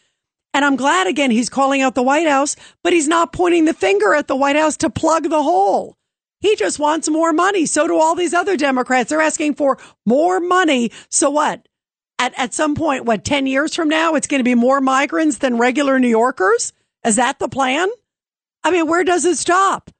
[0.54, 3.74] And I'm glad again he's calling out the White House, but he's not pointing the
[3.74, 5.96] finger at the White House to plug the hole.
[6.40, 7.66] He just wants more money.
[7.66, 9.10] So do all these other Democrats.
[9.10, 10.92] They're asking for more money.
[11.10, 11.66] So what?
[12.18, 15.38] At, at some point, what, 10 years from now, it's going to be more migrants
[15.38, 16.72] than regular New Yorkers?
[17.04, 17.88] Is that the plan?
[18.64, 19.90] I mean, where does it stop?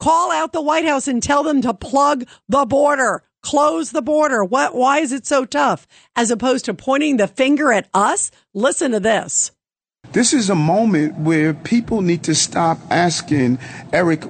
[0.00, 4.42] Call out the White House and tell them to plug the border, close the border.
[4.42, 5.86] What, why is it so tough?
[6.16, 8.30] As opposed to pointing the finger at us?
[8.54, 9.52] Listen to this.
[10.12, 13.58] This is a moment where people need to stop asking,
[13.92, 14.24] Eric,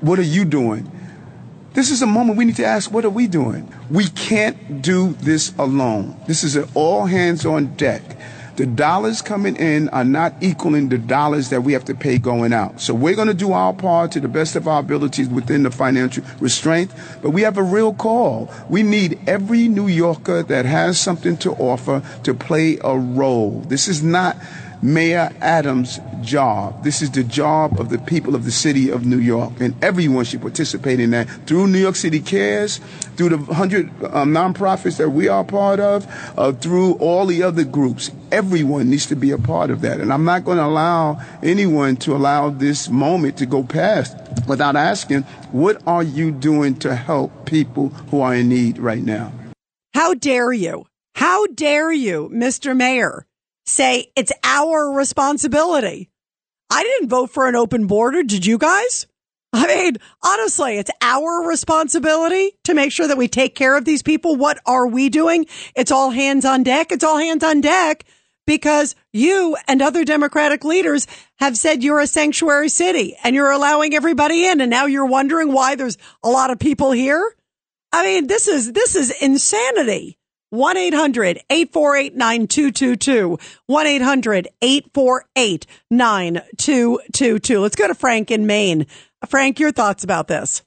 [0.00, 0.90] what are you doing?
[1.72, 3.72] This is a moment we need to ask, what are we doing?
[3.90, 6.20] We can't do this alone.
[6.28, 8.02] This is an all hands on deck.
[8.56, 12.52] The dollars coming in are not equaling the dollars that we have to pay going
[12.52, 12.80] out.
[12.80, 15.72] So we're going to do our part to the best of our abilities within the
[15.72, 18.52] financial restraint, but we have a real call.
[18.68, 23.60] We need every New Yorker that has something to offer to play a role.
[23.66, 24.36] This is not
[24.84, 26.84] Mayor Adams' job.
[26.84, 30.26] This is the job of the people of the city of New York, and everyone
[30.26, 32.82] should participate in that through New York City Cares,
[33.16, 37.64] through the 100 um, nonprofits that we are part of, uh, through all the other
[37.64, 38.10] groups.
[38.30, 40.00] Everyone needs to be a part of that.
[40.00, 44.14] And I'm not going to allow anyone to allow this moment to go past
[44.46, 49.32] without asking, what are you doing to help people who are in need right now?
[49.94, 50.84] How dare you?
[51.14, 52.76] How dare you, Mr.
[52.76, 53.24] Mayor?
[53.64, 56.10] Say it's our responsibility.
[56.70, 58.22] I didn't vote for an open border.
[58.22, 59.06] Did you guys?
[59.52, 64.02] I mean, honestly, it's our responsibility to make sure that we take care of these
[64.02, 64.34] people.
[64.34, 65.46] What are we doing?
[65.76, 66.90] It's all hands on deck.
[66.90, 68.04] It's all hands on deck
[68.46, 73.94] because you and other Democratic leaders have said you're a sanctuary city and you're allowing
[73.94, 74.60] everybody in.
[74.60, 77.36] And now you're wondering why there's a lot of people here.
[77.92, 80.18] I mean, this is, this is insanity.
[80.54, 83.38] 1 800 848 9222.
[83.66, 87.60] 1 800 848 9222.
[87.60, 88.86] Let's go to Frank in Maine.
[89.28, 90.62] Frank, your thoughts about this?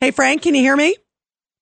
[0.00, 0.96] Hey, Frank, can you hear me?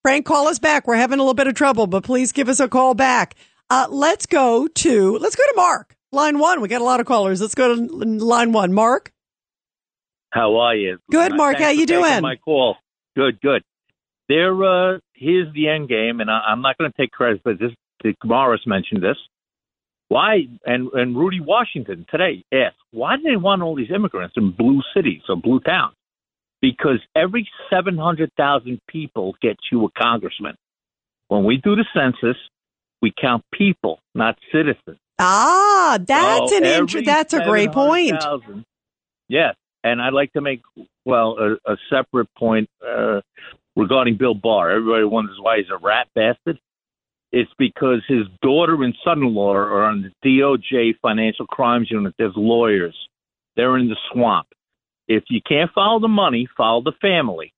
[0.02, 0.86] Frank, call us back.
[0.86, 3.36] We're having a little bit of trouble, but please give us a call back.
[3.70, 5.96] Uh, let's go to, let's go to Mark.
[6.10, 6.60] Line one.
[6.60, 7.40] We got a lot of callers.
[7.40, 8.72] Let's go to line one.
[8.72, 9.12] Mark.
[10.30, 10.98] How are you?
[11.10, 11.58] Good, Mark.
[11.58, 12.22] Thanks How you doing?
[12.22, 12.76] My call.
[13.14, 13.62] Good, good.
[14.28, 17.54] There, uh, here's the end game, and I, am not going to take credit for
[17.54, 17.70] this.
[18.24, 19.16] Morris mentioned this.
[20.08, 20.48] Why?
[20.66, 24.82] And and Rudy Washington today asked, why do they want all these immigrants in blue
[24.94, 25.94] cities or blue towns?
[26.60, 30.56] Because every 700,000 people gets you a congressman.
[31.28, 32.36] When we do the census,
[33.00, 34.98] we count people, not citizens.
[35.18, 38.22] Ah, that's so an int- That's a great point.
[39.28, 40.60] Yes, and I'd like to make
[41.04, 42.68] well a, a separate point.
[42.86, 43.20] Uh,
[43.76, 44.70] regarding Bill Barr.
[44.70, 46.58] Everybody wonders why he's a rat bastard.
[47.32, 52.14] It's because his daughter and son-in-law are on the DOJ Financial Crimes Unit.
[52.18, 52.94] There's lawyers.
[53.56, 54.48] They're in the swamp.
[55.08, 57.52] If you can't follow the money, follow the family.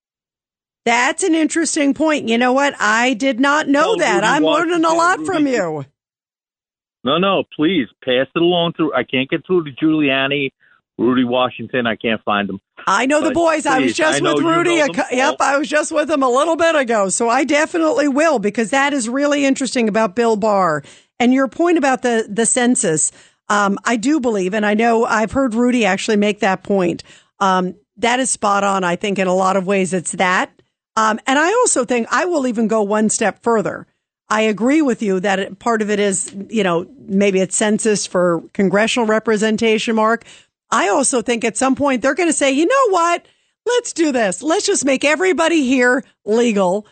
[0.85, 2.29] That's an interesting point.
[2.29, 2.75] You know what?
[2.79, 4.15] I did not know No, that.
[4.17, 5.85] Rudy I'm Washington, learning a lot Rudy- from you.
[7.05, 8.93] No, no, please pass it along to.
[8.95, 10.53] I can't get through to Giuliani,
[10.99, 11.87] Rudy Washington.
[11.87, 12.61] I can't find him.
[12.87, 13.67] I know the But boys.
[13.67, 14.77] I was just I with you Rudy.
[14.77, 15.37] know a yep.
[15.41, 17.09] I was just with him a little bit ago.
[17.09, 20.83] So I definitely will because that is really interesting about Bill Barr
[21.19, 23.11] and your point about the the census.
[23.49, 27.03] Um, I do believe, and I know I've heard Rudy actually make that point.
[27.41, 28.85] Um, that is spot on.
[28.85, 30.51] I think in a lot of ways it's that.
[30.97, 33.87] Um, and I also think I will even go one step further.
[34.29, 38.07] I agree with you that it, part of it is, you know, maybe it's census
[38.07, 40.25] for congressional representation, Mark.
[40.71, 43.27] I also think at some point they're going to say, you know what?
[43.67, 44.43] Let's do this.
[44.43, 46.87] Let's just make everybody here legal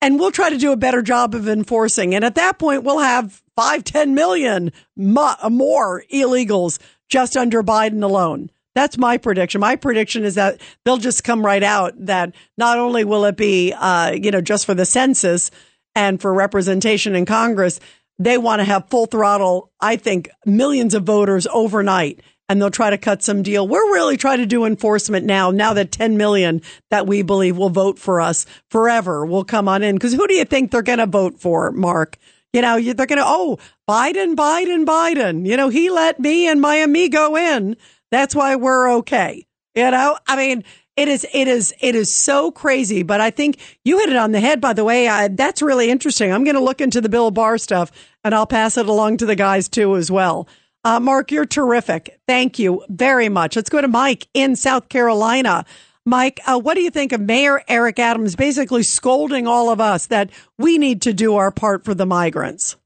[0.00, 2.14] and we'll try to do a better job of enforcing.
[2.14, 8.50] And at that point, we'll have five, 10 million more illegals just under Biden alone.
[8.74, 9.60] That's my prediction.
[9.60, 13.72] My prediction is that they'll just come right out that not only will it be,
[13.72, 15.50] uh, you know, just for the census
[15.96, 17.80] and for representation in Congress,
[18.20, 22.90] they want to have full throttle, I think, millions of voters overnight and they'll try
[22.90, 23.66] to cut some deal.
[23.68, 27.70] We're really trying to do enforcement now, now that 10 million that we believe will
[27.70, 29.96] vote for us forever will come on in.
[29.96, 32.16] Because who do you think they're going to vote for, Mark?
[32.52, 33.58] You know, they're going to, oh,
[33.88, 35.46] Biden, Biden, Biden.
[35.46, 37.76] You know, he let me and my amigo in.
[38.10, 39.46] That's why we're okay.
[39.74, 40.64] You know, I mean,
[40.96, 43.02] it is, it is, it is so crazy.
[43.02, 45.06] But I think you hit it on the head, by the way.
[45.06, 46.32] I, that's really interesting.
[46.32, 47.92] I'm going to look into the Bill Barr stuff
[48.24, 50.48] and I'll pass it along to the guys too as well.
[50.88, 52.18] Uh, Mark, you're terrific.
[52.26, 53.56] Thank you very much.
[53.56, 55.66] Let's go to Mike in South Carolina.
[56.06, 60.06] Mike, uh, what do you think of Mayor Eric Adams basically scolding all of us
[60.06, 62.76] that we need to do our part for the migrants?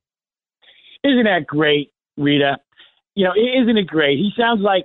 [1.05, 2.57] Isn't that great, Rita?
[3.15, 4.19] You know, isn't it great?
[4.19, 4.85] He sounds like,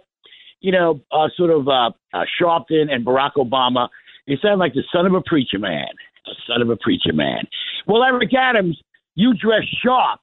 [0.60, 3.88] you know, uh, sort of uh, uh, Sharpton and Barack Obama.
[4.28, 5.88] He sounds like the son of a preacher man,
[6.28, 7.48] the son of a preacher man.
[7.88, 8.80] Well, Eric Adams,
[9.16, 10.20] you dress sharp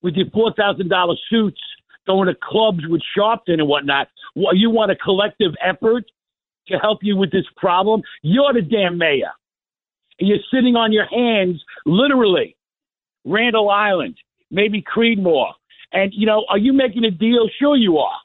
[0.00, 1.60] with your four thousand dollar suits
[2.08, 4.08] going to clubs with Sharpton and whatnot.
[4.34, 6.04] What, you want a collective effort
[6.68, 8.02] to help you with this problem?
[8.22, 9.32] You're the damn mayor.
[10.18, 12.56] You're sitting on your hands, literally.
[13.24, 14.16] Randall Island,
[14.50, 15.52] maybe Creedmoor.
[15.92, 17.48] And, you know, are you making a deal?
[17.60, 18.18] Sure you are.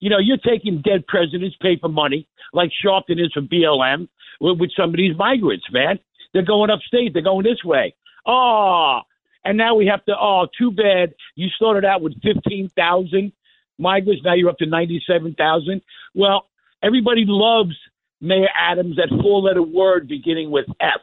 [0.00, 4.08] You know, you're taking dead presidents' paper money, like Sharpton is for BLM,
[4.40, 5.98] with, with some of these migrants, man.
[6.32, 7.12] They're going upstate.
[7.12, 7.94] They're going this way.
[8.26, 9.00] Oh,
[9.48, 10.12] and now we have to.
[10.12, 11.14] Oh, too bad.
[11.34, 13.32] You started out with fifteen thousand
[13.78, 14.22] migrants.
[14.22, 15.80] Now you're up to ninety-seven thousand.
[16.14, 16.46] Well,
[16.82, 17.74] everybody loves
[18.20, 18.96] Mayor Adams.
[18.96, 21.00] That four-letter word beginning with F.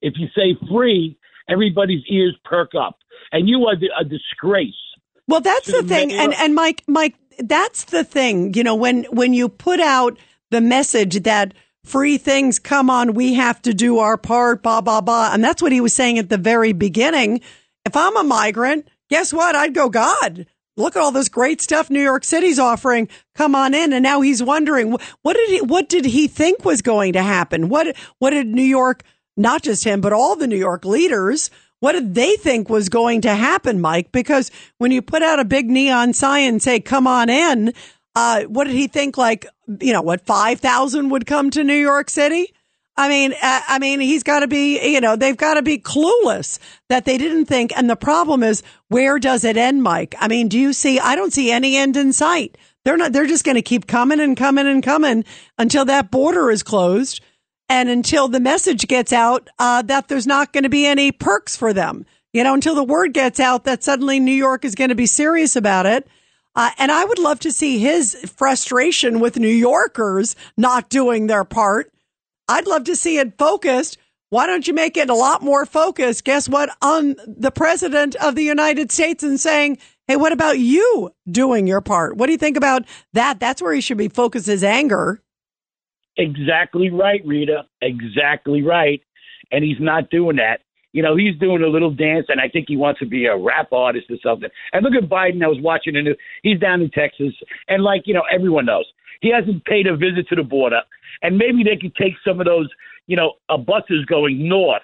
[0.00, 2.96] If you say free, everybody's ears perk up,
[3.30, 4.72] and you are a disgrace.
[5.28, 8.54] Well, that's the thing, and and Mike, Mike, that's the thing.
[8.54, 10.18] You know, when when you put out
[10.50, 11.52] the message that
[11.84, 15.60] free things come on, we have to do our part, blah blah blah, and that's
[15.60, 17.40] what he was saying at the very beginning.
[17.84, 19.56] If I'm a migrant, guess what?
[19.56, 23.08] I'd go, God, look at all this great stuff New York City's offering.
[23.34, 23.92] Come on in.
[23.92, 27.68] And now he's wondering what did he, what did he think was going to happen?
[27.68, 29.02] What, what did New York,
[29.36, 33.22] not just him, but all the New York leaders, what did they think was going
[33.22, 34.12] to happen, Mike?
[34.12, 37.72] Because when you put out a big neon sign and say, come on in,
[38.14, 39.18] uh, what did he think?
[39.18, 39.46] Like,
[39.80, 42.54] you know, what, 5,000 would come to New York City?
[42.96, 45.78] I mean, uh, I mean, he's got to be, you know, they've got to be
[45.78, 47.72] clueless that they didn't think.
[47.76, 50.14] And the problem is, where does it end, Mike?
[50.20, 51.00] I mean, do you see?
[51.00, 52.58] I don't see any end in sight.
[52.84, 53.12] They're not.
[53.12, 55.24] They're just going to keep coming and coming and coming
[55.56, 57.22] until that border is closed,
[57.68, 61.56] and until the message gets out uh, that there's not going to be any perks
[61.56, 62.04] for them.
[62.32, 65.06] You know, until the word gets out that suddenly New York is going to be
[65.06, 66.08] serious about it.
[66.54, 71.44] Uh, and I would love to see his frustration with New Yorkers not doing their
[71.44, 71.91] part
[72.48, 73.98] I'd love to see it focused.
[74.30, 76.24] Why don't you make it a lot more focused?
[76.24, 76.70] Guess what?
[76.80, 79.78] On the president of the United States and saying,
[80.08, 82.16] Hey, what about you doing your part?
[82.16, 83.40] What do you think about that?
[83.40, 85.22] That's where he should be focused his anger.
[86.16, 87.66] Exactly right, Rita.
[87.80, 89.00] Exactly right.
[89.50, 90.60] And he's not doing that.
[90.92, 93.36] You know, he's doing a little dance, and I think he wants to be a
[93.36, 94.50] rap artist or something.
[94.72, 95.42] And look at Biden.
[95.42, 96.18] I was watching the news.
[96.42, 97.32] He's down in Texas,
[97.68, 98.84] and like you know, everyone knows
[99.22, 100.82] he hasn't paid a visit to the border
[101.22, 102.68] and maybe they could take some of those,
[103.06, 104.82] you know, uh, buses going north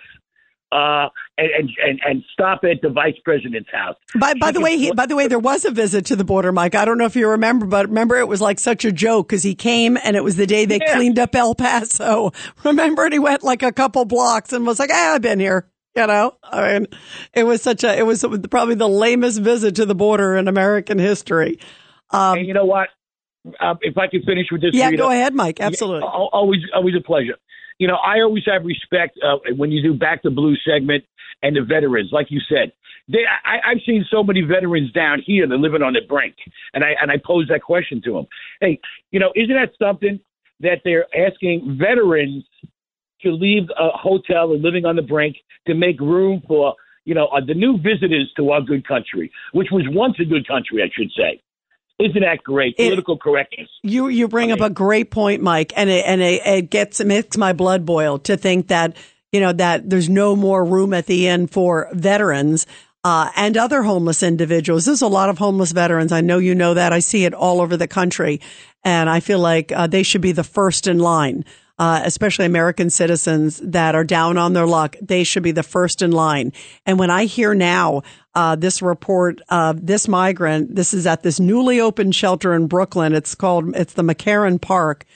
[0.70, 3.96] uh, and, and and stop at the vice president's house.
[4.18, 6.52] By by the way, he, by the way, there was a visit to the border,
[6.52, 6.74] Mike.
[6.74, 9.42] I don't know if you remember, but remember it was like such a joke because
[9.42, 10.94] he came and it was the day they yeah.
[10.94, 12.32] cleaned up El Paso.
[12.64, 15.70] Remember, and he went like a couple blocks and was like, ah, "I've been here."
[15.96, 16.86] You know, I mean,
[17.32, 20.98] it was such a it was probably the lamest visit to the border in American
[20.98, 21.58] history.
[22.10, 22.88] Um, and you know what?
[23.60, 24.70] Uh, if I can finish with this.
[24.72, 25.60] Yeah, Rita, go ahead, Mike.
[25.60, 26.06] Absolutely.
[26.08, 27.36] Always, always a pleasure.
[27.78, 31.04] You know, I always have respect uh, when you do Back to Blue segment
[31.42, 32.72] and the veterans, like you said.
[33.10, 36.34] They, I, I've seen so many veterans down here that are living on the brink,
[36.74, 38.26] and I and I pose that question to them.
[38.60, 38.80] Hey,
[39.12, 40.20] you know, isn't that something
[40.60, 42.44] that they're asking veterans
[43.22, 46.74] to leave a hotel and living on the brink to make room for
[47.04, 50.46] you know uh, the new visitors to our good country, which was once a good
[50.46, 51.40] country, I should say.
[51.98, 52.74] Isn't that great?
[52.78, 53.68] It, Political correctness.
[53.82, 56.70] You you bring I mean, up a great point, Mike, and it, and it, it
[56.70, 58.96] gets it makes my blood boil to think that
[59.32, 62.66] you know that there's no more room at the end for veterans.
[63.04, 64.84] Uh, and other homeless individuals.
[64.84, 66.10] There's a lot of homeless veterans.
[66.10, 66.92] I know you know that.
[66.92, 68.40] I see it all over the country.
[68.84, 71.44] And I feel like uh, they should be the first in line
[71.78, 76.02] uh, especially American citizens that are down on their luck, they should be the first
[76.02, 76.52] in line.
[76.84, 78.02] And when I hear now
[78.38, 83.12] uh, this report of this migrant, this is at this newly opened shelter in Brooklyn.
[83.12, 85.06] It's called it's the McCarren Park,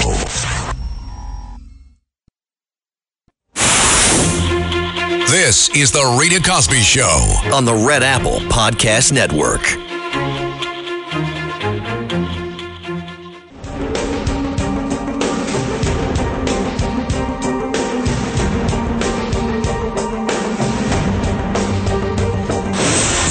[5.27, 9.61] This is the Rita Cosby Show on the Red Apple Podcast Network.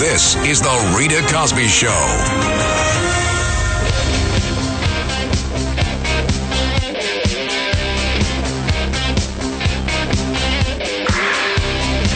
[0.05, 1.89] This is the Rita Cosby Show.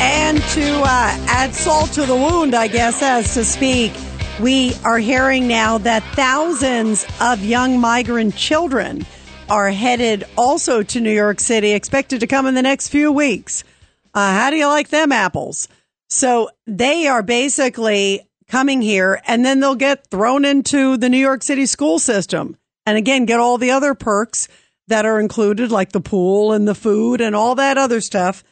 [0.03, 3.95] And to uh, add salt to the wound, I guess, as to speak,
[4.39, 9.07] we are hearing now that thousands of young migrant children
[9.49, 13.65] are headed also to New York City, expected to come in the next few weeks.
[14.13, 15.69] Uh, how do you like them apples?
[16.09, 21.43] So they are basically coming here and then they'll get thrown into the New York
[21.43, 22.57] City school system
[22.87, 24.49] and again get all the other perks
[24.89, 28.43] that are included, like the pool and the food and all that other stuff.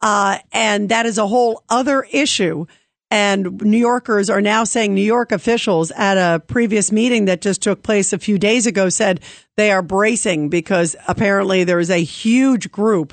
[0.00, 2.66] Uh, and that is a whole other issue.
[3.10, 7.60] And New Yorkers are now saying New York officials at a previous meeting that just
[7.60, 9.20] took place a few days ago said
[9.58, 13.12] they are bracing because apparently there is a huge group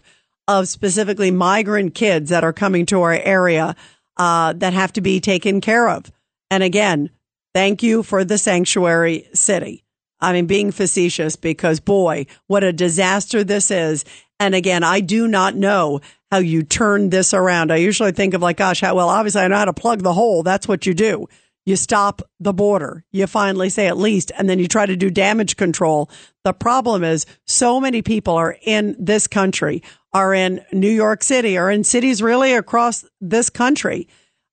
[0.49, 3.75] of specifically migrant kids that are coming to our area
[4.17, 6.11] uh, that have to be taken care of.
[6.49, 7.11] And again,
[7.53, 9.85] thank you for the sanctuary city.
[10.19, 14.05] I mean, being facetious because boy, what a disaster this is.
[14.39, 17.71] And again, I do not know how you turn this around.
[17.71, 20.13] I usually think of like, gosh, how, well, obviously I know how to plug the
[20.13, 20.41] hole.
[20.41, 21.27] That's what you do.
[21.69, 23.05] You stop the border.
[23.11, 26.09] You finally say at least, and then you try to do damage control.
[26.43, 31.59] The problem is so many people are in this country are in New York City
[31.59, 34.07] or in cities really across this country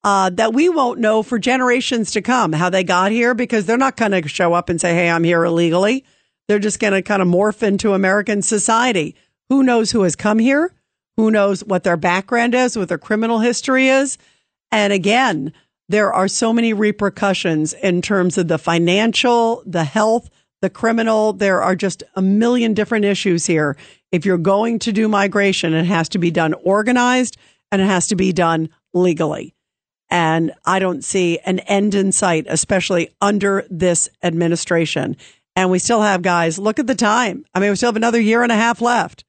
[0.04, 3.78] uh, that we won't know for generations to come how they got here because they're
[3.78, 6.04] not going to show up and say, Hey, I'm here illegally.
[6.48, 9.16] They're just going to kind of morph into American society.
[9.48, 10.74] Who knows who has come here?
[11.16, 14.18] Who knows what their background is, what their criminal history is?
[14.70, 15.54] And again,
[15.89, 20.28] there are so many repercussions in terms of the financial, the health,
[20.61, 21.32] the criminal.
[21.32, 23.76] There are just a million different issues here.
[24.11, 27.37] If you're going to do migration, it has to be done organized
[27.70, 29.55] and it has to be done legally.
[30.09, 35.16] And I don't see an end in sight, especially under this administration.
[35.57, 37.45] And we still have guys, look at the time.
[37.55, 39.24] I mean, we still have another year and a half left.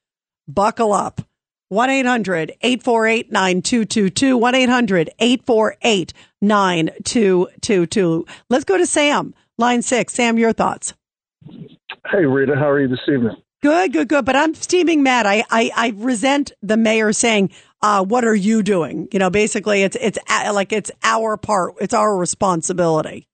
[0.48, 1.22] Buckle up.
[1.70, 4.38] 1 800 848 9222.
[4.38, 8.26] 1 800 848 9222.
[8.50, 10.14] Let's go to Sam, line six.
[10.14, 10.94] Sam, your thoughts.
[12.12, 13.36] Hey, Rita, how are you this evening?
[13.62, 14.24] Good, good, good.
[14.24, 15.26] But I'm steaming mad.
[15.26, 17.50] I, I, I resent the mayor saying,
[17.82, 19.08] uh, what are you doing?
[19.12, 21.76] You know, basically it's, it's like it's our part.
[21.82, 23.28] It's our responsibility.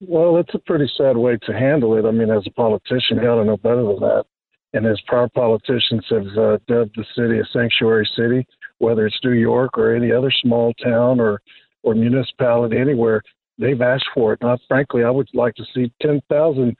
[0.00, 2.06] Well, it's a pretty sad way to handle it.
[2.06, 4.24] I mean, as a politician, you ought to know better than that.
[4.72, 8.46] And as prior politicians have uh, dubbed the city a sanctuary city,
[8.78, 11.40] whether it's New York or any other small town or,
[11.82, 13.22] or municipality anywhere,
[13.58, 14.40] they've asked for it.
[14.42, 16.76] Not frankly, I would like to see 10,000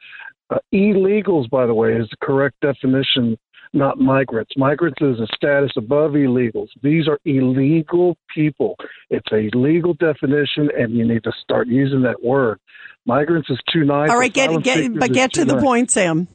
[0.51, 3.37] uh, illegals, by the way, is the correct definition,
[3.73, 4.53] not migrants.
[4.57, 6.69] Migrants is a status above illegals.
[6.83, 8.77] These are illegal people.
[9.11, 12.59] It's a legal definition, and you need to start using that word.
[13.05, 14.11] Migrants is too nice.
[14.11, 16.29] All right, get, get but get to the point, Sam.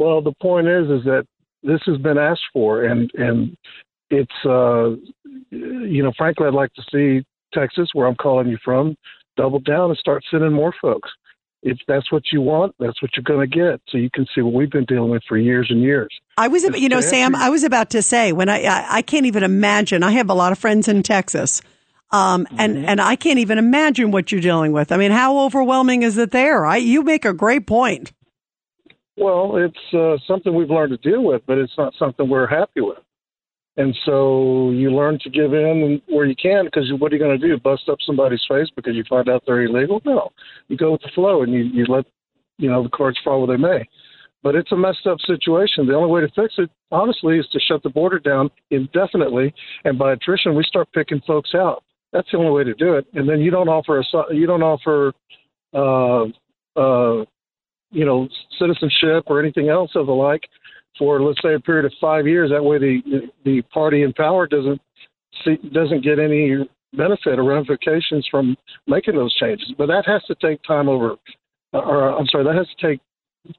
[0.00, 1.26] Well, the point is, is that
[1.62, 3.54] this has been asked for, and and
[4.08, 4.96] it's uh,
[5.50, 7.22] you know, frankly, I'd like to see
[7.52, 8.96] Texas, where I'm calling you from,
[9.36, 11.10] double down and start sending more folks.
[11.62, 13.82] If that's what you want, that's what you're going to get.
[13.90, 16.08] So you can see what we've been dealing with for years and years.
[16.38, 19.26] I was, you know, Sam, I was about to say when I, I, I can't
[19.26, 20.02] even imagine.
[20.02, 21.60] I have a lot of friends in Texas,
[22.10, 22.88] um, and Mm-hmm.
[22.88, 24.92] and I can't even imagine what you're dealing with.
[24.92, 26.64] I mean, how overwhelming is it there?
[26.64, 28.12] I, you make a great point.
[29.20, 32.80] Well, it's uh, something we've learned to deal with, but it's not something we're happy
[32.80, 32.98] with.
[33.76, 37.38] And so you learn to give in where you can because what are you going
[37.38, 37.60] to do?
[37.60, 40.00] Bust up somebody's face because you find out they're illegal?
[40.06, 40.30] No.
[40.68, 42.06] You go with the flow and you, you let,
[42.56, 43.86] you know, the cards fall where they may.
[44.42, 45.86] But it's a messed up situation.
[45.86, 49.54] The only way to fix it, honestly, is to shut the border down indefinitely.
[49.84, 51.84] And by attrition, we start picking folks out.
[52.14, 53.06] That's the only way to do it.
[53.12, 55.12] And then you don't offer a, you don't offer,
[55.74, 56.24] uh,
[56.80, 57.24] uh,
[57.90, 58.28] you know,
[58.58, 60.42] citizenship or anything else of the like
[60.98, 62.50] for let's say a period of five years.
[62.50, 64.80] That way, the the party in power doesn't
[65.44, 69.72] see, doesn't get any benefit or ramifications from making those changes.
[69.78, 71.16] But that has to take time over,
[71.72, 73.00] or I'm sorry, that has to take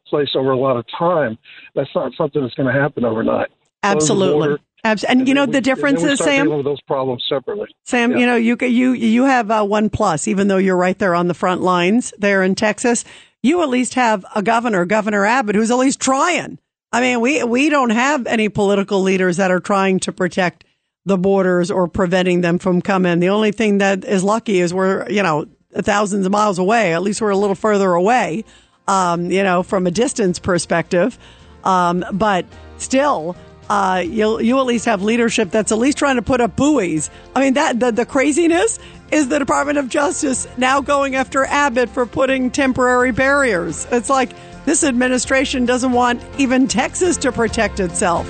[0.07, 1.37] place over a lot of time.
[1.75, 3.49] That's not something that's going to happen overnight.
[3.83, 4.57] Absolutely.
[4.83, 6.49] Abs- and you know then the difference and we is, Sam.
[6.49, 7.67] with those problems separately.
[7.85, 8.17] Sam, Yeah.
[8.17, 11.27] you know, you you you have uh, one plus, even though you're right there on
[11.27, 13.05] the front lines there in Texas.
[13.43, 16.59] You at least have a governor, Governor Abbott, who's at least trying.
[16.91, 20.65] I mean, we we don't have any political leaders that are trying to protect
[21.05, 23.19] the borders or preventing them from coming.
[23.19, 26.93] The only thing that is lucky is we're you know thousands of miles away.
[26.93, 28.43] At least we're a little further away,
[28.87, 31.17] um, you know, from a distance perspective.
[31.63, 32.45] Um, but
[32.77, 33.35] still,
[33.69, 37.09] uh, you'll you at least have leadership that's at least trying to put up buoys.
[37.35, 38.79] I mean that the, the craziness
[39.11, 43.85] is the Department of Justice now going after Abbott for putting temporary barriers.
[43.91, 44.31] It's like
[44.65, 48.27] this administration doesn't want even Texas to protect itself.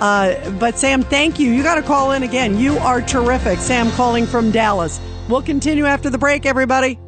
[0.00, 1.50] Uh, but Sam, thank you.
[1.50, 2.58] You got to call in again.
[2.58, 3.58] You are terrific.
[3.58, 5.00] Sam calling from Dallas.
[5.28, 6.98] We'll continue after the break, everybody.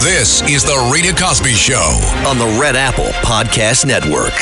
[0.00, 1.98] This is The Rita Cosby Show.
[2.26, 4.32] on the Red Apple Podcast Network.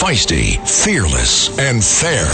[0.00, 2.26] Feisty, fearless, and fair.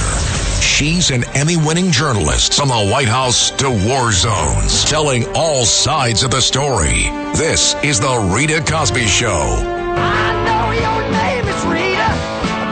[0.61, 6.23] She's an Emmy winning journalist from the White House to war zones, telling all sides
[6.23, 7.05] of the story.
[7.37, 9.29] This is The Rita Cosby Show.
[9.29, 12.11] I know your name is Rita,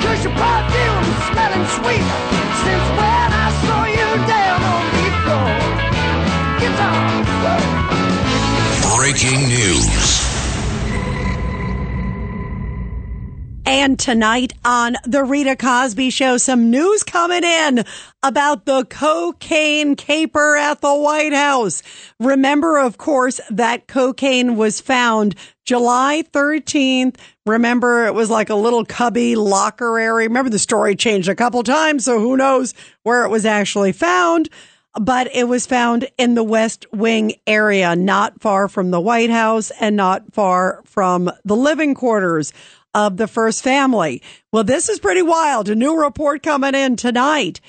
[0.05, 2.24] cause your perfume smelling sweet.
[13.67, 17.85] And tonight on the Rita Cosby Show, some news coming in
[18.23, 21.83] about the cocaine caper at the White House.
[22.21, 25.35] Remember, of course, that cocaine was found
[25.65, 27.17] July 13th.
[27.47, 30.29] Remember, it was like a little cubby locker area.
[30.29, 34.51] Remember, the story changed a couple times, so who knows where it was actually found
[35.01, 39.73] but it was found in the West Wing area, not far from the White House
[39.81, 42.53] and not far from the living quarters
[42.95, 44.23] of the first family.
[44.53, 45.69] Well, this is pretty wild.
[45.69, 47.61] A new report coming in tonight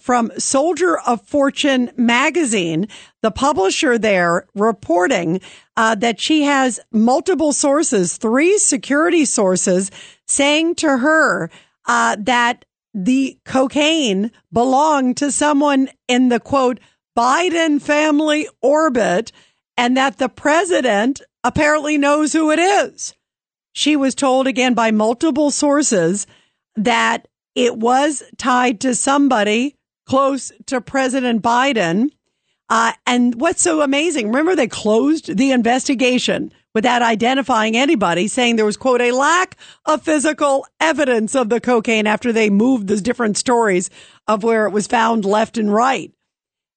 [0.00, 2.88] from Soldier of Fortune magazine,
[3.22, 5.40] the publisher there reporting
[5.76, 9.90] uh, that she has multiple sources, three security sources
[10.26, 11.50] saying to her
[11.86, 16.78] uh, that the cocaine belonged to someone in the quote
[17.16, 19.32] Biden family orbit
[19.76, 23.14] and that the president apparently knows who it is.
[23.72, 26.26] She was told again by multiple sources
[26.76, 32.10] that it was tied to somebody close to President Biden.
[32.68, 38.64] Uh, and what's so amazing, remember they closed the investigation without identifying anybody, saying there
[38.64, 43.36] was, quote, a lack of physical evidence of the cocaine after they moved the different
[43.36, 43.90] stories
[44.26, 46.12] of where it was found left and right.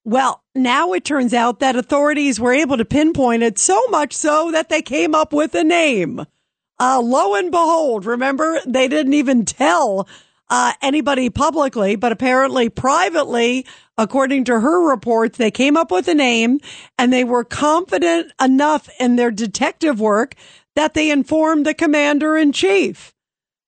[0.03, 4.51] Well, now it turns out that authorities were able to pinpoint it so much so
[4.51, 6.25] that they came up with a name.
[6.79, 10.07] Uh, lo and behold, remember, they didn't even tell
[10.49, 13.65] uh, anybody publicly, but apparently privately,
[13.97, 16.59] according to her reports, they came up with a name
[16.97, 20.35] and they were confident enough in their detective work
[20.75, 23.13] that they informed the commander in chief.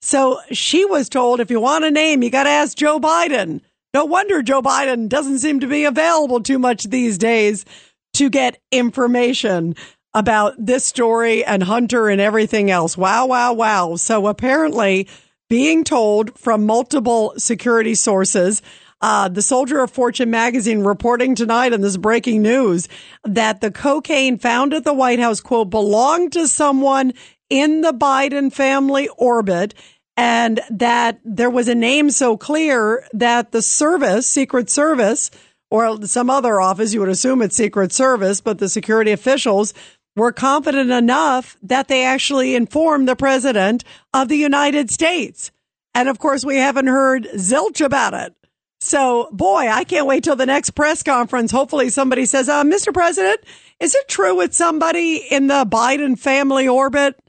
[0.01, 3.61] So she was told, if you want a name, you got to ask Joe Biden.
[3.93, 7.65] No wonder Joe Biden doesn't seem to be available too much these days
[8.13, 9.75] to get information
[10.17, 12.97] about this story and Hunter and everything else.
[12.97, 13.95] Wow, wow, wow.
[13.97, 15.07] So apparently,
[15.47, 18.63] being told from multiple security sources,
[18.99, 22.89] uh, the Soldier of Fortune magazine reporting tonight in this breaking news
[23.25, 27.13] that the cocaine found at the White House, quote, belonged to someone
[27.51, 29.75] in the Biden family orbit
[30.17, 35.29] and that there was a name so clear that the service, Secret Service,
[35.69, 39.73] or some other office, you would assume it's Secret Service, but the security officials
[40.17, 45.51] were confident enough that they actually informed the president of the United States.
[45.93, 48.33] And of course, we haven't heard zilch about it.
[48.79, 51.51] So, boy, I can't wait till the next press conference.
[51.51, 52.93] Hopefully, somebody says, uh, Mr.
[52.93, 53.39] President,
[53.79, 57.19] is it true it's somebody in the Biden family orbit?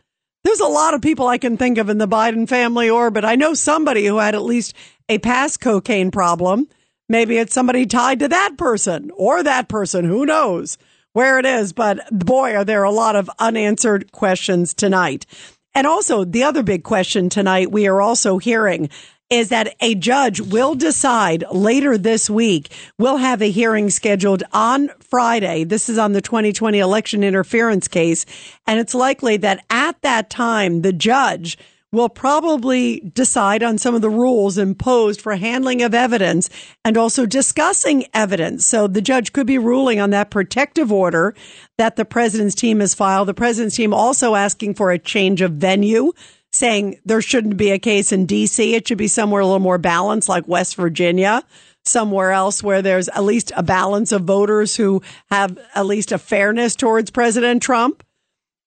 [0.45, 3.25] There's a lot of people I can think of in the Biden family orbit.
[3.25, 4.75] I know somebody who had at least
[5.09, 6.69] a past cocaine problem.
[7.09, 10.05] Maybe it's somebody tied to that person or that person.
[10.05, 10.79] Who knows
[11.19, 11.73] where it is?
[11.73, 15.27] But boy, are there a lot of unanswered questions tonight.
[15.75, 18.89] And also, the other big question tonight we are also hearing
[19.29, 22.71] is that a judge will decide later this week.
[23.01, 25.65] We'll have a hearing scheduled on Friday.
[25.65, 28.25] This is on the 2020 election interference case.
[28.69, 31.59] And it's likely that at that time, the judge
[31.91, 36.51] will probably decide on some of the rules imposed for handling of evidence
[36.85, 38.67] and also discussing evidence.
[38.67, 41.35] So the judge could be ruling on that protective order
[41.79, 43.29] that the president's team has filed.
[43.29, 46.13] The president's team also asking for a change of venue
[46.53, 48.73] saying there shouldn't be a case in DC.
[48.73, 51.43] It should be somewhere a little more balanced, like West Virginia,
[51.85, 56.19] somewhere else where there's at least a balance of voters who have at least a
[56.19, 58.03] fairness towards President Trump.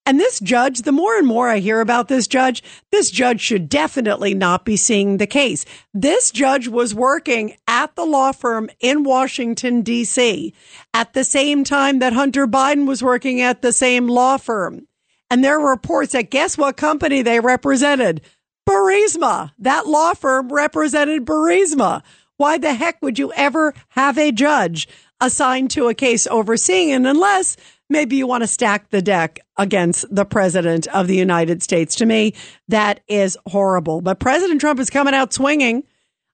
[0.05, 3.69] And this judge, the more and more I hear about this judge, this judge should
[3.69, 5.63] definitely not be seeing the case.
[5.93, 10.53] This judge was working at the law firm in Washington, D.C.
[10.93, 14.87] at the same time that Hunter Biden was working at the same law firm.
[15.29, 18.21] And there were reports that guess what company they represented?
[18.67, 19.51] Burisma.
[19.59, 22.01] That law firm represented Burisma.
[22.37, 24.87] Why the heck would you ever have a judge
[25.21, 27.55] assigned to a case overseeing it unless
[27.91, 31.95] maybe you want to stack the deck against the president of the United States?
[31.95, 32.33] To me,
[32.69, 34.01] that is horrible.
[34.01, 35.83] But President Trump is coming out swinging.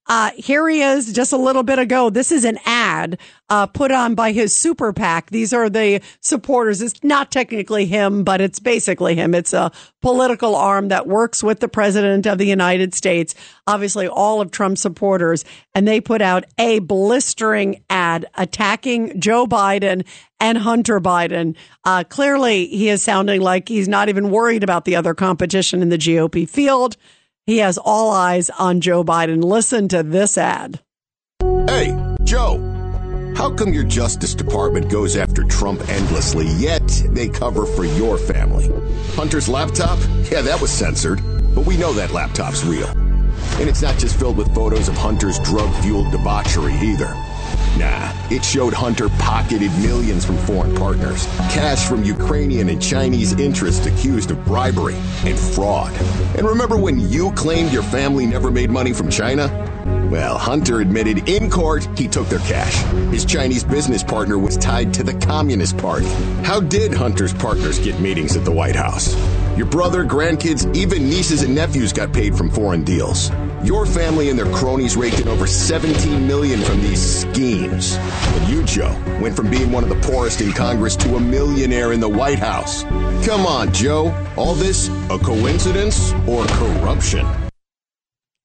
[0.05, 2.10] Uh, here he is just a little bit ago.
[2.10, 2.60] This is an
[2.97, 3.19] ad
[3.49, 5.29] uh, put on by his super PAC.
[5.29, 6.81] These are the supporters.
[6.81, 9.33] It's not technically him, but it's basically him.
[9.33, 9.71] It's a
[10.01, 13.35] political arm that works with the president of the United States,
[13.65, 15.45] obviously all of Trump's supporters.
[15.73, 20.05] And they put out a blistering ad attacking Joe Biden
[20.39, 21.55] and Hunter Biden.
[21.83, 25.89] Uh, clearly, he is sounding like he's not even worried about the other competition in
[25.89, 26.97] the GOP field.
[27.45, 29.43] He has all eyes on Joe Biden.
[29.43, 30.81] Listen to this ad.
[31.67, 32.57] Hey, Joe,
[33.38, 38.71] how come your Justice Department goes after Trump endlessly, yet they cover for your family?
[39.13, 39.99] Hunter's laptop?
[40.31, 41.21] Yeah, that was censored,
[41.53, 42.88] but we know that laptop's real.
[42.88, 47.13] And it's not just filled with photos of Hunter's drug fueled debauchery either.
[47.78, 53.86] Nah, it showed Hunter pocketed millions from foreign partners, cash from Ukrainian and Chinese interests
[53.86, 55.93] accused of bribery and fraud.
[56.38, 59.47] And remember when you claimed your family never made money from China?
[60.09, 62.75] Well, Hunter admitted in court he took their cash.
[63.11, 66.07] His Chinese business partner was tied to the Communist Party.
[66.43, 69.15] How did Hunter's partners get meetings at the White House?
[69.57, 73.32] Your brother, grandkids, even nieces and nephews got paid from foreign deals.
[73.63, 77.66] Your family and their cronies raked in over 17 million from these schemes.
[77.72, 81.91] And you, Joe, went from being one of the poorest in Congress to a millionaire
[81.91, 82.84] in the White House.
[83.26, 84.13] Come on, Joe.
[84.38, 87.28] All this a coincidence or corruption?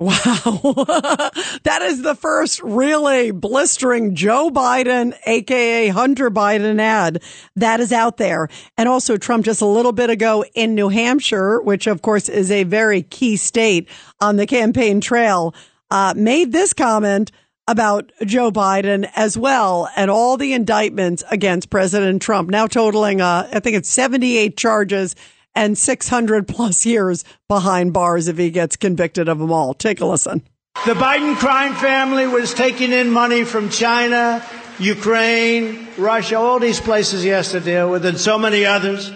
[0.00, 0.14] Wow.
[1.62, 7.22] that is the first really blistering Joe Biden, aka Hunter Biden ad
[7.54, 8.48] that is out there.
[8.76, 12.50] And also Trump just a little bit ago in New Hampshire, which of course is
[12.50, 13.88] a very key state
[14.20, 15.54] on the campaign trail,
[15.92, 17.30] uh, made this comment
[17.68, 23.48] about Joe Biden as well and all the indictments against President Trump now totaling, uh,
[23.52, 25.14] I think it's 78 charges
[25.54, 29.74] and 600 plus years behind bars if he gets convicted of them all.
[29.74, 30.42] Take a listen.
[30.86, 34.44] The Biden crime family was taking in money from China,
[34.78, 39.12] Ukraine, Russia, all these places he has to deal with, and so many others.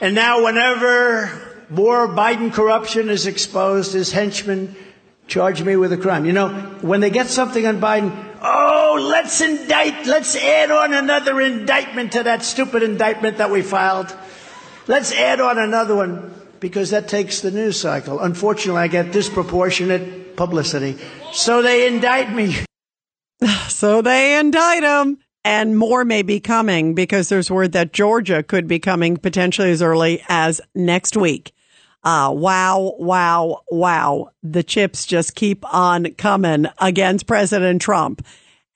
[0.00, 1.30] And now, whenever
[1.68, 4.76] more Biden corruption is exposed, his henchmen
[5.26, 6.24] charge me with a crime.
[6.24, 6.48] You know,
[6.80, 8.12] when they get something on Biden,
[8.42, 14.14] oh, let's indict, let's add on another indictment to that stupid indictment that we filed.
[14.86, 18.20] Let's add on another one because that takes the news cycle.
[18.20, 20.98] Unfortunately, I get disproportionate publicity.
[21.32, 22.56] So they indict me.
[23.68, 25.18] So they indict him.
[25.44, 29.82] And more may be coming because there's word that Georgia could be coming potentially as
[29.82, 31.52] early as next week.
[32.04, 34.30] Uh, wow, wow, wow.
[34.42, 38.24] The chips just keep on coming against President Trump.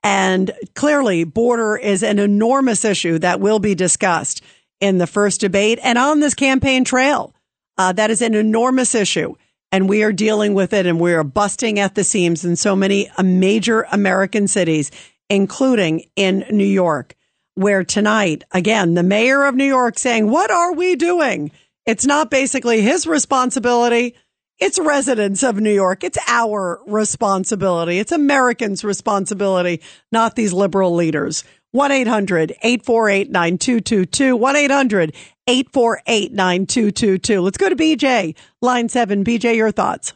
[0.03, 4.43] And clearly, border is an enormous issue that will be discussed
[4.81, 7.35] in the first debate and on this campaign trail.
[7.77, 9.35] Uh, that is an enormous issue.
[9.71, 12.75] and we are dealing with it and we are busting at the seams in so
[12.75, 14.91] many uh, major American cities,
[15.29, 17.15] including in New York,
[17.55, 21.51] where tonight, again, the mayor of New York saying, what are we doing?
[21.89, 24.15] It's not basically his responsibility.
[24.59, 26.05] It's residents of New York.
[26.05, 27.99] It's our responsibility.
[27.99, 29.81] It's Americans' responsibility,
[30.13, 31.45] not these liberal leaders.
[31.71, 34.37] 1 800 848 9222.
[34.37, 35.15] 1 800
[35.47, 37.41] 848 9222.
[37.41, 39.25] Let's go to BJ, line seven.
[39.25, 40.13] BJ, your thoughts.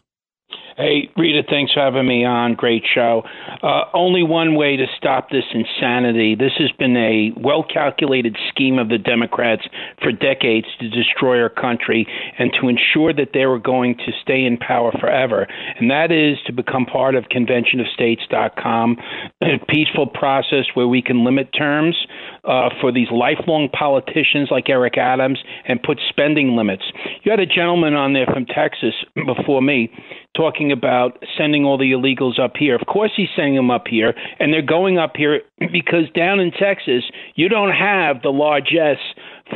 [0.76, 2.54] Hey, Rita, thanks for having me on.
[2.54, 3.22] Great show.
[3.62, 6.34] Uh, only one way to stop this insanity.
[6.34, 9.62] This has been a well calculated scheme of the Democrats
[10.02, 12.06] for decades to destroy our country
[12.38, 15.46] and to ensure that they were going to stay in power forever.
[15.78, 18.96] And that is to become part of conventionofstates.com,
[19.42, 21.96] a peaceful process where we can limit terms
[22.44, 26.84] uh, for these lifelong politicians like Eric Adams and put spending limits.
[27.22, 28.94] You had a gentleman on there from Texas
[29.26, 29.90] before me
[30.36, 32.74] talking about sending all the illegals up here.
[32.74, 36.50] Of course, he's sending them up here, and they're going up here because down in
[36.50, 37.04] Texas,
[37.34, 38.96] you don't have the largesse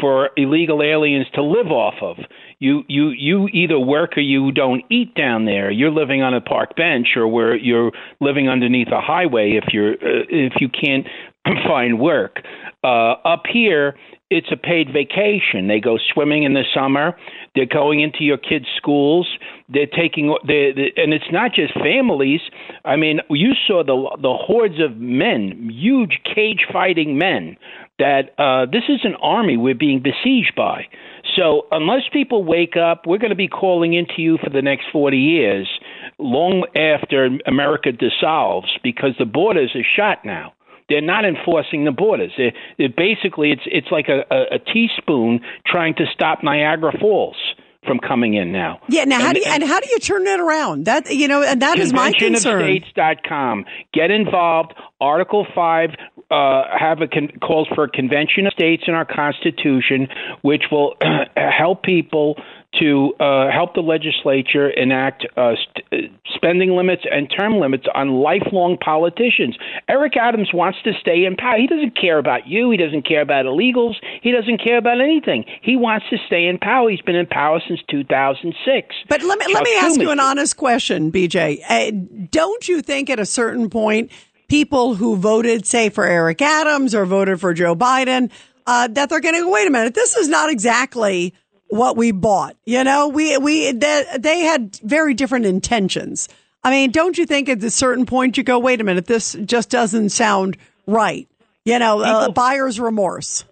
[0.00, 2.16] for illegal aliens to live off of.
[2.58, 5.70] You you you either work or you don't eat down there.
[5.70, 9.92] You're living on a park bench or where you're living underneath a highway if you're
[9.94, 11.06] uh, if you can't
[11.66, 12.40] find work.
[12.84, 13.96] Uh, up here,
[14.28, 15.68] it's a paid vacation.
[15.68, 17.16] They go swimming in the summer.
[17.54, 19.28] They're going into your kids' schools.
[19.68, 22.40] They're taking, they, and it's not just families.
[22.84, 27.56] I mean, you saw the the hordes of men, huge cage fighting men.
[27.98, 30.86] That uh, this is an army we're being besieged by.
[31.36, 34.86] So unless people wake up, we're going to be calling into you for the next
[34.92, 35.68] 40 years,
[36.18, 40.52] long after America dissolves, because the borders are shut now.
[40.88, 42.32] They're not enforcing the borders.
[42.36, 47.36] They're, they're basically, it's it's like a, a, a teaspoon trying to stop Niagara Falls
[47.86, 48.80] from coming in now.
[48.88, 49.04] Yeah.
[49.04, 50.84] Now, how and, do you, and, how do you turn it around?
[50.86, 52.62] That you know, and that is my concern.
[52.62, 53.64] Conventionofstates.com.
[53.92, 54.74] Get involved.
[55.00, 55.90] Article five
[56.30, 60.08] uh, have a con- calls for a convention of states in our Constitution,
[60.42, 60.94] which will
[61.36, 62.36] help people
[62.80, 68.76] to uh, help the legislature enact uh, st- spending limits and term limits on lifelong
[68.78, 69.56] politicians.
[69.88, 71.58] Eric Adams wants to stay in power.
[71.58, 72.70] He doesn't care about you.
[72.70, 73.94] He doesn't care about illegals.
[74.22, 75.44] He doesn't care about anything.
[75.62, 76.90] He wants to stay in power.
[76.90, 78.94] He's been in power since 2006.
[79.08, 81.60] But let me Chuck let me ask you an honest question, BJ.
[81.68, 84.10] Uh, don't you think at a certain point
[84.48, 88.30] people who voted, say, for Eric Adams or voted for Joe Biden,
[88.66, 91.34] uh, that they're going to go, wait a minute, this is not exactly
[91.68, 92.56] what we bought.
[92.64, 96.28] You know, we, we, they, they had very different intentions.
[96.62, 99.36] I mean, don't you think at a certain point you go, wait a minute, this
[99.44, 100.56] just doesn't sound
[100.86, 101.28] right?
[101.64, 103.44] You know, uh, buyer's remorse.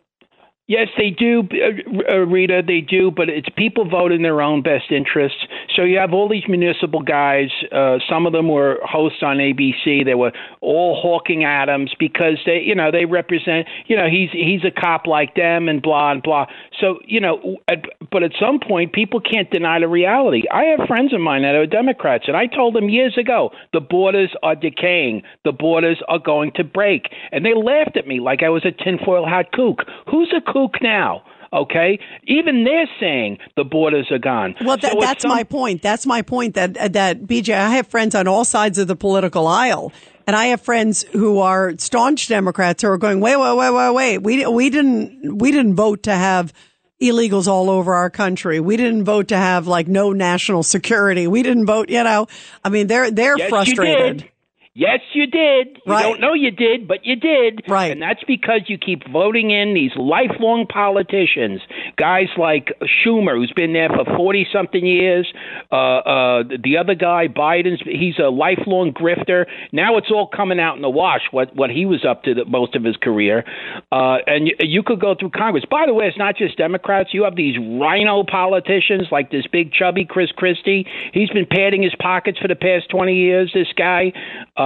[0.66, 2.62] Yes, they do, uh, uh, Rita.
[2.66, 5.46] They do, but it's people vote in their own best interests.
[5.76, 7.50] So you have all these municipal guys.
[7.70, 10.06] Uh, some of them were hosts on ABC.
[10.06, 13.68] They were all hawking Adams because they, you know, they represent.
[13.88, 16.46] You know, he's he's a cop like them, and blah and blah.
[16.80, 20.44] So you know, at, but at some point, people can't deny the reality.
[20.50, 23.80] I have friends of mine that are Democrats, and I told them years ago the
[23.80, 25.24] borders are decaying.
[25.44, 28.72] The borders are going to break, and they laughed at me like I was a
[28.72, 29.80] tinfoil hat kook.
[30.10, 31.22] Who's a kook now.
[31.52, 34.56] Okay, even they're saying the borders are gone.
[34.60, 35.82] Well, that, so that's some- my point.
[35.82, 36.54] That's my point.
[36.54, 39.92] That that BJ, I have friends on all sides of the political aisle,
[40.26, 43.90] and I have friends who are staunch Democrats who are going, wait, wait, wait, wait,
[43.94, 44.18] wait.
[44.18, 46.52] We we didn't we didn't vote to have
[47.00, 48.58] illegals all over our country.
[48.58, 51.28] We didn't vote to have like no national security.
[51.28, 51.88] We didn't vote.
[51.88, 52.26] You know,
[52.64, 54.28] I mean, they're they're yes, frustrated.
[54.76, 55.78] Yes, you did.
[55.86, 57.62] You don't know you did, but you did.
[57.68, 57.92] Right.
[57.92, 61.60] And that's because you keep voting in these lifelong politicians,
[61.96, 65.32] guys like Schumer, who's been there for 40 something years.
[65.70, 69.46] Uh, uh, the other guy, Biden's, he's a lifelong grifter.
[69.70, 72.44] Now it's all coming out in the wash what, what he was up to the,
[72.44, 73.44] most of his career.
[73.92, 75.64] Uh, and you, you could go through Congress.
[75.70, 77.10] By the way, it's not just Democrats.
[77.12, 80.84] You have these RINO politicians like this big chubby Chris Christie.
[81.12, 84.12] He's been padding his pockets for the past 20 years, this guy.
[84.56, 84.63] Uh,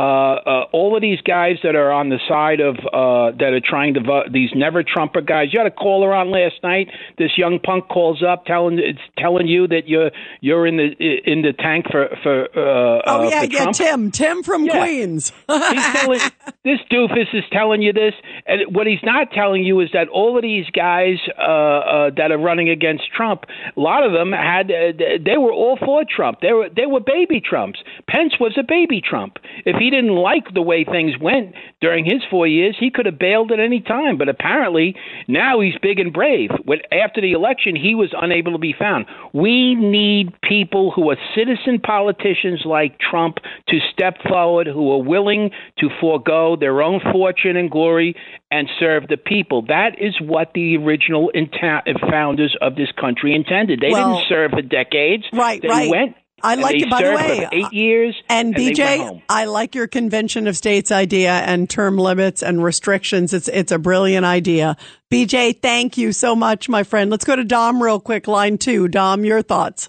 [0.73, 4.01] all of these guys that are on the side of uh, that are trying to
[4.01, 5.49] vote, these never Trumper guys.
[5.53, 6.89] You had a caller on last night.
[7.19, 10.91] This young punk calls up telling it's telling you that you're you're in the
[11.25, 12.45] in the tank for for.
[12.45, 13.77] Uh, oh uh, yeah, for yeah, Trump.
[13.77, 14.79] Tim, Tim from Yeah.
[14.85, 15.33] Queens.
[15.49, 16.21] he's telling,
[16.65, 18.15] this doofus is telling you this,
[18.47, 22.31] and what he's not telling you is that all of these guys uh, uh, that
[22.31, 23.45] are running against Trump,
[23.77, 24.93] a lot of them had uh,
[25.25, 26.41] they were all for Trump.
[26.41, 27.81] They were they were baby Trumps.
[28.09, 29.39] Pence was a baby Trump.
[29.65, 33.07] If he he didn't like the way things went during his four years, he could
[33.07, 34.19] have bailed at any time.
[34.19, 34.95] But apparently
[35.27, 36.51] now he's big and brave.
[36.65, 39.07] When, after the election, he was unable to be found.
[39.33, 43.37] We need people who are citizen politicians like Trump
[43.69, 48.15] to step forward, who are willing to forego their own fortune and glory
[48.51, 49.63] and serve the people.
[49.69, 53.81] That is what the original inta- founders of this country intended.
[53.81, 55.25] They Well, didn't serve for decades.
[55.33, 55.91] Right, they right.
[55.91, 57.49] Went, I and like it, by the way.
[57.53, 58.17] eight years.
[58.29, 59.23] And, they went BJ, home.
[59.29, 63.33] I like your convention of states idea and term limits and restrictions.
[63.35, 64.77] It's it's a brilliant idea.
[65.11, 67.11] BJ, thank you so much, my friend.
[67.11, 68.29] Let's go to Dom real quick.
[68.29, 68.89] Line two.
[68.89, 69.89] Dom, your thoughts.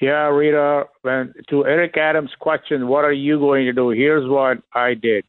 [0.00, 3.90] Yeah, Rita, when, to Eric Adams' question, what are you going to do?
[3.90, 5.24] Here's what I did.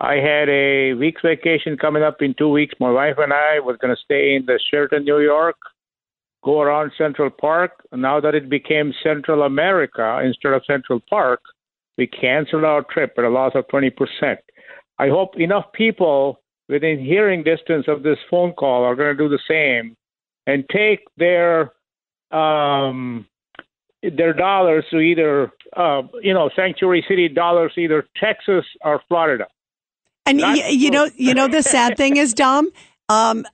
[0.00, 2.74] I had a week's vacation coming up in two weeks.
[2.80, 5.54] My wife and I was going to stay in the Sheraton, New York,
[6.42, 7.84] go around Central Park.
[7.92, 11.40] Now that it became Central America instead of Central Park,
[11.98, 13.90] we canceled our trip at a loss of 20%.
[14.98, 19.28] I hope enough people within hearing distance of this phone call are going to do
[19.28, 19.96] the same
[20.46, 21.72] and take their
[22.30, 23.26] um,
[24.02, 29.46] their dollars to either uh, you know sanctuary city dollars, either Texas or Florida.
[30.26, 32.70] And Not y- you know, you know, the sad thing is, Dom.
[33.08, 33.44] Um,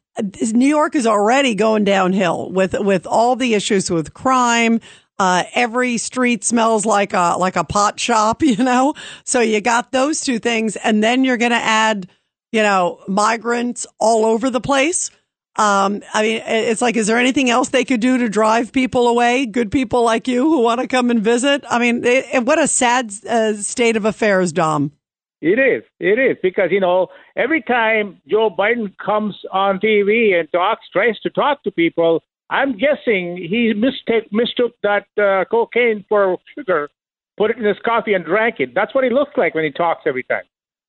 [0.52, 4.80] New York is already going downhill with with all the issues with crime.
[5.18, 8.94] Uh, every street smells like a like a pot shop, you know.
[9.24, 12.08] So you got those two things, and then you're going to add,
[12.52, 15.10] you know, migrants all over the place.
[15.56, 19.08] Um, I mean, it's like, is there anything else they could do to drive people
[19.08, 19.44] away?
[19.44, 21.64] Good people like you who want to come and visit.
[21.68, 24.92] I mean, it, what a sad uh, state of affairs, Dom.
[25.40, 25.84] It is.
[26.00, 31.18] It is because you know every time Joe Biden comes on TV and talks, tries
[31.20, 36.88] to talk to people, I'm guessing he mistake mistook that uh, cocaine for sugar,
[37.36, 38.74] put it in his coffee and drank it.
[38.74, 40.44] That's what he looks like when he talks every time.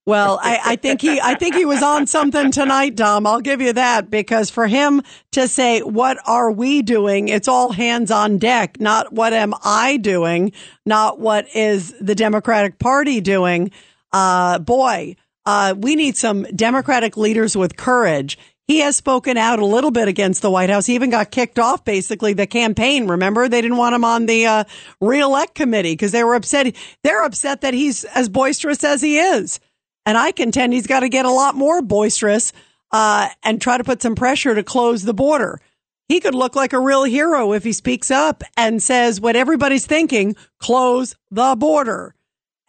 [0.10, 3.28] Well, I, I think he, I think he was on something tonight, Dom.
[3.28, 7.28] I'll give you that because for him to say, what are we doing?
[7.28, 10.52] It's all hands on deck, not what am I doing?
[10.84, 13.70] Not what is the Democratic party doing?
[14.12, 18.38] Uh, boy, uh, we need some Democratic leaders with courage.
[18.68, 20.86] He has spoken out a little bit against the White House.
[20.86, 23.08] He even got kicked off basically the campaign.
[23.08, 24.64] Remember, they didn't want him on the uh,
[25.02, 26.76] reelect committee because they were upset.
[27.04, 29.60] They're upset that he's as boisterous as he is.
[30.06, 32.54] And I contend he's got to get a lot more boisterous
[32.92, 35.60] uh, and try to put some pressure to close the border.
[36.08, 39.88] He could look like a real hero if he speaks up and says what everybody's
[39.88, 42.14] thinking close the border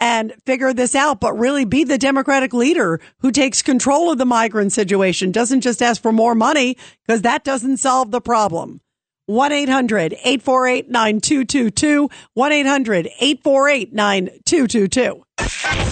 [0.01, 4.25] and figure this out, but really be the Democratic leader who takes control of the
[4.25, 6.77] migrant situation, doesn't just ask for more money
[7.07, 8.81] because that doesn't solve the problem.
[9.27, 12.11] 1 800 848 9222.
[12.35, 15.23] 1 800 848 9222.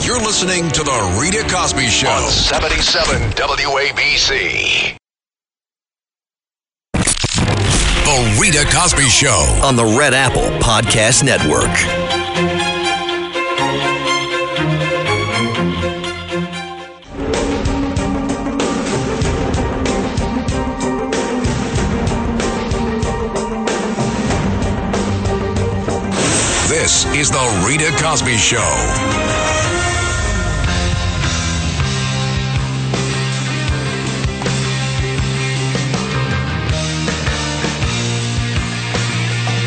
[0.05, 2.09] You're listening to The Rita Cosby Show.
[2.09, 4.97] On 77 WABC.
[6.93, 9.61] The Rita Cosby Show.
[9.63, 12.08] on the Red Apple Podcast Network.
[26.89, 28.57] This is The Rita Cosby Show.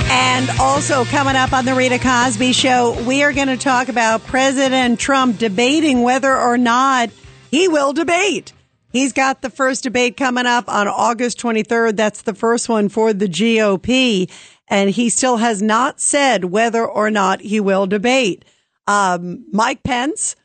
[0.10, 4.26] And also coming up on the Rita Cosby Show, we are going to talk about
[4.26, 7.12] President Trump debating whether or not
[7.52, 8.52] he will debate.
[8.92, 11.96] He's got the first debate coming up on August 23rd.
[11.96, 14.30] That's the first one for the GOP.
[14.72, 18.44] And he still has not said whether or not he will debate.
[18.88, 20.36] Um, Mike Pence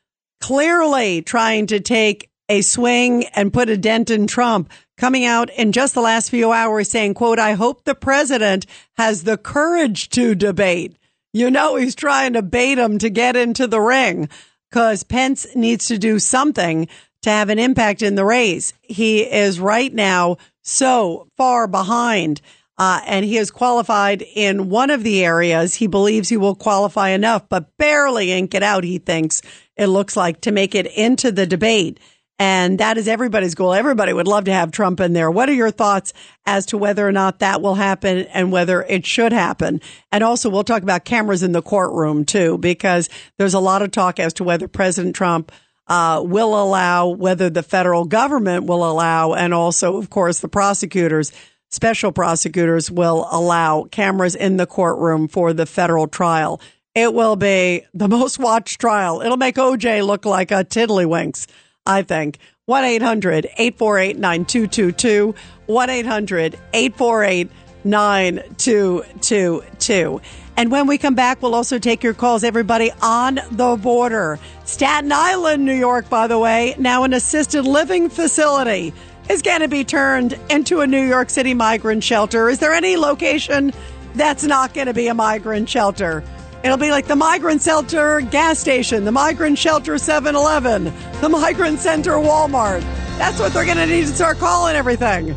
[0.40, 5.72] clearly trying to take a swing and put a dent in Trump coming out in
[5.72, 8.66] just the last few hours saying, quote, I hope the president
[8.96, 10.96] has the courage to debate.
[11.32, 14.28] You know, he's trying to bait him to get into the ring
[14.70, 16.88] because Pence needs to do something
[17.22, 18.72] to have an impact in the race.
[18.82, 22.40] He is right now so far behind.
[22.78, 25.74] Uh, and he is qualified in one of the areas.
[25.74, 29.40] He believes he will qualify enough, but barely ink it out, he thinks
[29.76, 31.98] it looks like, to make it into the debate.
[32.38, 33.72] And that is everybody's goal.
[33.72, 35.30] Everybody would love to have Trump in there.
[35.30, 36.12] What are your thoughts
[36.44, 39.80] as to whether or not that will happen and whether it should happen?
[40.12, 43.08] And also, we'll talk about cameras in the courtroom too, because
[43.38, 45.50] there's a lot of talk as to whether President Trump
[45.86, 51.32] uh, will allow, whether the federal government will allow, and also, of course, the prosecutors,
[51.70, 56.60] special prosecutors will allow cameras in the courtroom for the federal trial
[56.96, 59.20] It will be the most watched trial.
[59.20, 61.46] It'll make OJ look like a tiddlywinks,
[61.84, 62.38] I think.
[62.64, 65.34] 1 800 848 9222.
[65.66, 67.50] 1 800 848
[67.84, 70.20] 9222.
[70.56, 74.38] And when we come back, we'll also take your calls, everybody on the border.
[74.64, 78.94] Staten Island, New York, by the way, now an assisted living facility
[79.28, 82.48] is going to be turned into a New York City migrant shelter.
[82.48, 83.72] Is there any location
[84.14, 86.22] that's not going to be a migrant shelter?
[86.64, 91.78] It'll be like the migrant shelter gas station, the migrant shelter 7 Eleven, the migrant
[91.78, 92.80] center Walmart.
[93.18, 95.34] That's what they're going to need to start calling everything.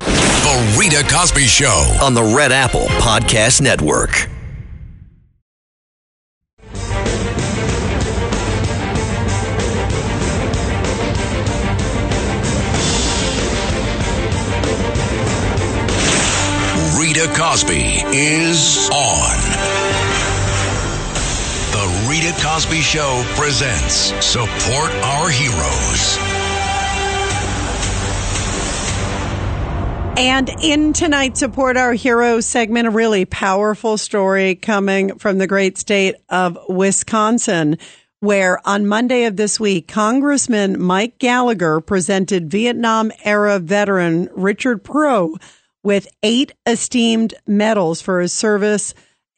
[0.00, 1.98] The Rita Cosby Show.
[2.02, 4.28] on the Red Apple Podcast Network.
[17.24, 19.38] Rita Cosby is on.
[21.72, 26.18] The Rita Cosby Show presents Support Our Heroes.
[30.18, 35.78] And in tonight's Support Our Heroes segment, a really powerful story coming from the great
[35.78, 37.78] state of Wisconsin,
[38.20, 45.36] where on Monday of this week, Congressman Mike Gallagher presented Vietnam era veteran Richard Pro
[45.84, 48.94] with eight esteemed medals for his service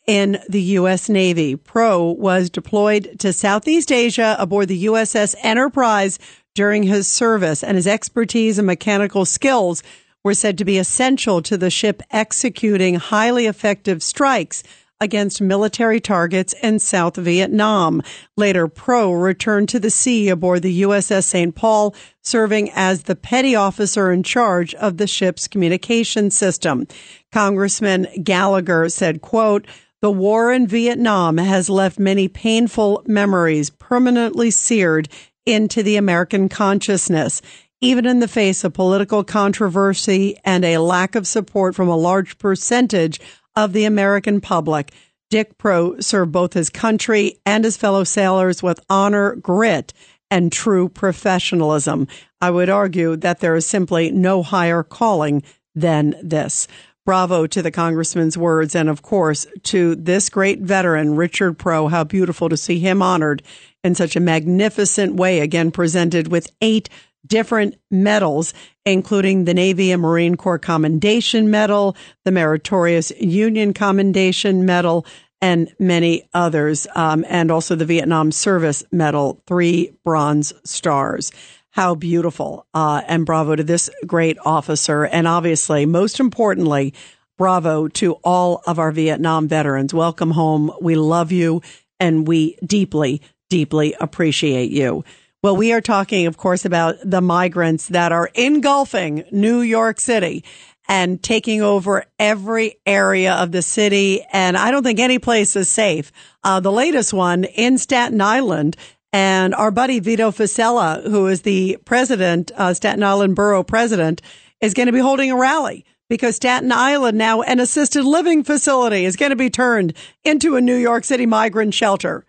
[0.07, 1.09] in the U.S.
[1.09, 1.57] Navy.
[1.57, 6.18] Pro was deployed to Southeast Asia aboard the USS Enterprise
[6.55, 9.82] during his service, and his expertise and mechanical skills
[10.24, 14.62] were said to be essential to the ship executing highly effective strikes
[15.01, 18.03] against military targets in South Vietnam.
[18.36, 21.55] Later, Pro returned to the sea aboard the USS St.
[21.55, 26.86] Paul, serving as the petty officer in charge of the ship's communication system.
[27.32, 29.66] Congressman Gallagher said, quote,
[30.03, 35.09] the war in Vietnam has left many painful memories permanently seared
[35.47, 37.40] into the American consciousness
[37.80, 42.38] even in the face of political controversy and a lack of support from a large
[42.38, 43.20] percentage
[43.57, 44.92] of the American public.
[45.30, 49.92] Dick Pro served both his country and his fellow sailors with honor, grit,
[50.30, 52.07] and true professionalism.
[52.40, 55.42] I would argue that there is simply no higher calling
[55.74, 56.68] than this.
[57.04, 61.86] Bravo to the congressman's words and of course to this great veteran, Richard Pro.
[61.86, 63.42] How beautiful to see him honored
[63.84, 66.88] in such a magnificent way, again presented with eight
[67.24, 68.52] different medals,
[68.87, 75.05] including the Navy and Marine Corps Commendation Medal, the Meritorious Unit Commendation Medal,
[75.43, 81.30] and many others, um, and also the Vietnam Service Medal, three bronze stars.
[81.70, 82.66] How beautiful.
[82.72, 85.05] Uh, and bravo to this great officer.
[85.05, 86.95] And obviously, most importantly,
[87.37, 89.93] bravo to all of our Vietnam veterans.
[89.93, 90.72] Welcome home.
[90.80, 91.61] We love you
[92.01, 93.20] and we deeply,
[93.51, 95.05] deeply appreciate you.
[95.43, 100.45] Well, we are talking, of course, about the migrants that are engulfing New York City
[100.89, 104.24] and taking over every area of the city.
[104.32, 106.11] And I don't think any place is safe.
[106.43, 108.76] Uh, the latest one in Staten Island
[109.12, 114.22] and our buddy Vito Fossella, who is the president, uh, Staten Island Borough president,
[114.61, 119.05] is going to be holding a rally because Staten Island now an assisted living facility
[119.05, 119.93] is going to be turned
[120.24, 122.24] into a New York City migrant shelter.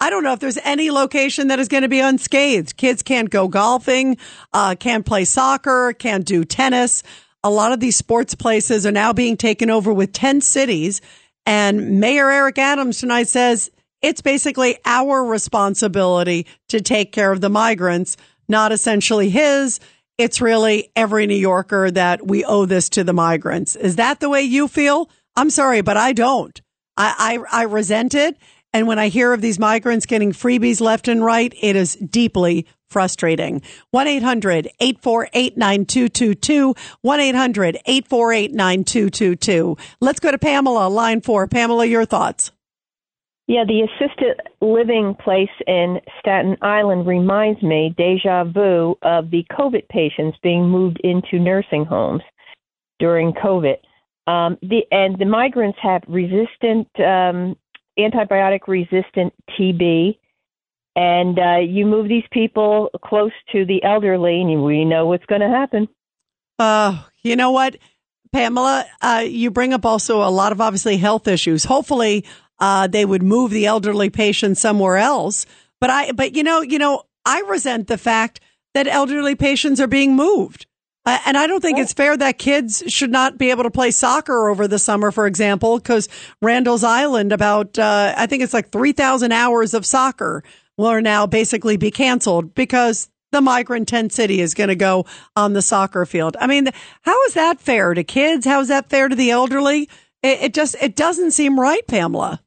[0.00, 2.76] I don't know if there's any location that is going to be unscathed.
[2.78, 4.16] Kids can't go golfing,
[4.54, 7.02] uh, can't play soccer, can't do tennis.
[7.44, 11.02] A lot of these sports places are now being taken over with 10 cities.
[11.44, 13.70] And Mayor Eric Adams tonight says
[14.00, 18.16] it's basically our responsibility to take care of the migrants,
[18.48, 19.80] not essentially his.
[20.16, 23.76] It's really every New Yorker that we owe this to the migrants.
[23.76, 25.10] Is that the way you feel?
[25.36, 26.58] I'm sorry, but I don't.
[26.96, 28.36] I, I, I resent it.
[28.72, 32.66] And when I hear of these migrants getting freebies left and right, it is deeply
[32.88, 33.62] frustrating.
[33.94, 36.76] 1-800-848-9222.
[37.04, 39.78] 1-800-848-9222.
[40.00, 41.48] Let's go to Pamela, line four.
[41.48, 42.52] Pamela, your thoughts.
[43.50, 49.88] Yeah, the assisted living place in Staten Island reminds me, deja vu, of the COVID
[49.88, 52.22] patients being moved into nursing homes
[53.00, 53.78] during COVID.
[54.28, 57.56] Um, the, and the migrants have resistant, um,
[58.08, 60.18] antibiotic resistant TB.
[60.96, 65.40] And uh, you move these people close to the elderly, and we know what's going
[65.40, 65.88] to happen.
[66.58, 67.76] Uh, you know what,
[68.32, 71.64] Pamela, uh, you bring up also a lot of obviously health issues.
[71.64, 72.24] Hopefully,
[72.58, 75.46] uh, they would move the elderly patients somewhere else.
[75.80, 78.40] But I, but you know, you know, I resent the fact
[78.74, 80.66] that elderly patients are being moved.
[81.06, 84.50] And I don't think it's fair that kids should not be able to play soccer
[84.50, 86.08] over the summer, for example, because
[86.42, 90.44] Randall's Island, about, uh, I think it's like 3,000 hours of soccer
[90.76, 95.54] will now basically be canceled because the migrant tent city is going to go on
[95.54, 96.36] the soccer field.
[96.38, 96.68] I mean,
[97.02, 98.44] how is that fair to kids?
[98.44, 99.88] How is that fair to the elderly?
[100.22, 102.40] It, it just, it doesn't seem right, Pamela.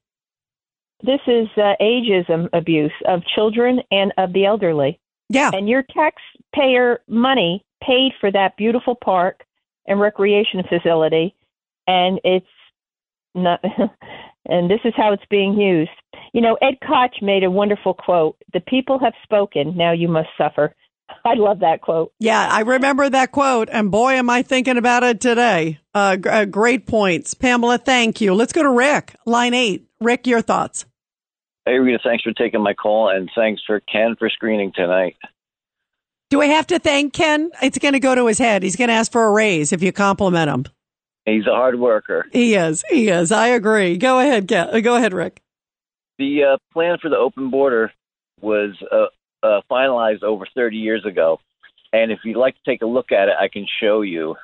[1.02, 5.00] This is uh, ageism abuse of children and of the elderly.
[5.30, 5.52] Yeah.
[5.54, 9.44] And your taxpayer money paid for that beautiful park
[9.88, 11.36] and recreation facility,
[11.88, 12.46] and it's
[13.36, 13.64] not.
[14.46, 15.92] and this is how it's being used.
[16.34, 19.76] You know, Ed Koch made a wonderful quote: "The people have spoken.
[19.78, 20.76] Now you must suffer."
[21.26, 22.14] I love that quote.
[22.20, 25.80] Yeah, I remember that quote, and boy, am I thinking about it today.
[25.94, 27.78] Uh, g- uh, great points, Pamela.
[27.78, 28.34] Thank you.
[28.34, 29.86] Let's go to Rick, line eight.
[30.00, 30.86] Rick, your thoughts.
[31.66, 35.16] Hey, Rita, thanks for taking my call, and thanks for Ken for screening tonight.
[36.34, 37.52] Do I have to thank Ken?
[37.62, 38.64] It's going to go to his head.
[38.64, 40.66] He's going to ask for a raise if you compliment him.
[41.28, 42.26] He's a hard worker.
[42.34, 42.84] He is.
[42.90, 43.32] He is.
[43.32, 43.98] I agree.
[43.98, 44.48] Go ahead.
[44.48, 45.44] Ke- uh, Go ahead, Rick.
[46.18, 47.92] The uh, plan for the open border
[48.42, 51.40] was uh, uh, finalized over 30 years ago,
[51.94, 54.36] and if you'd like to take a look at it, I can show you.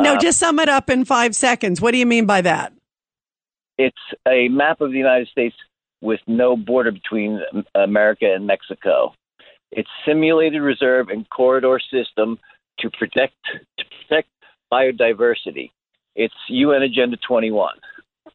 [0.00, 1.80] No, Uh, just sum it up in five seconds.
[1.80, 2.72] What do you mean by that?
[3.78, 3.94] It's
[4.26, 5.54] a map of the United States
[6.00, 7.40] with no border between
[7.76, 9.14] America and Mexico.
[9.72, 12.38] It's simulated reserve and corridor system
[12.80, 13.34] to protect
[13.78, 14.28] to protect
[14.72, 15.70] biodiversity.
[16.14, 17.72] It's UN Agenda 21.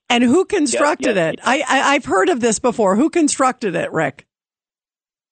[0.09, 1.29] And who constructed yeah.
[1.29, 1.39] it?
[1.43, 2.95] I, I I've heard of this before.
[2.95, 4.25] Who constructed it, Rick?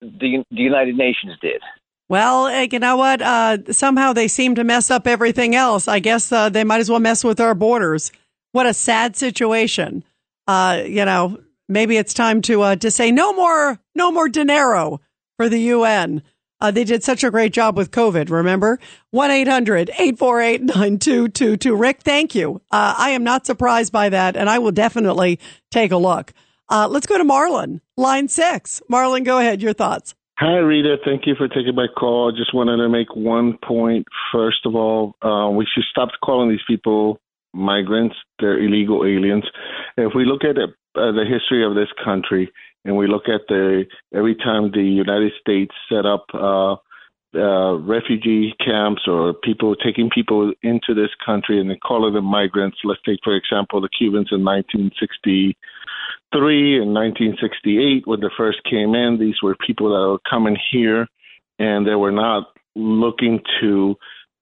[0.01, 1.61] The, the United Nations did.
[2.07, 3.21] Well, eh, you know what?
[3.21, 5.87] Uh, somehow they seem to mess up everything else.
[5.87, 8.11] I guess uh, they might as well mess with our borders.
[8.51, 10.03] What a sad situation.
[10.47, 15.01] Uh, you know, maybe it's time to uh, to say no more, no more dinero
[15.37, 16.21] for the UN.
[16.61, 18.79] Uh, they did such a great job with COVID, remember?
[19.11, 21.75] 1 800 848 9222.
[21.75, 22.61] Rick, thank you.
[22.71, 26.33] Uh, I am not surprised by that, and I will definitely take a look.
[26.69, 28.81] Uh, let's go to Marlon, line six.
[28.89, 29.61] Marlon, go ahead.
[29.61, 30.15] Your thoughts.
[30.39, 30.97] Hi, Rita.
[31.05, 32.33] Thank you for taking my call.
[32.33, 34.05] I Just wanted to make one point.
[34.33, 37.19] First of all, uh, we should stop calling these people
[37.53, 38.15] migrants.
[38.39, 39.45] They're illegal aliens.
[39.97, 42.51] If we look at uh, the history of this country
[42.85, 46.75] and we look at the every time the United States set up uh,
[47.35, 52.77] uh, refugee camps or people taking people into this country and they call them migrants.
[52.85, 59.17] Let's take, for example, the Cubans in 1963 and 1968 when they first came in.
[59.19, 61.07] These were people that were coming here
[61.59, 63.95] and they were not looking to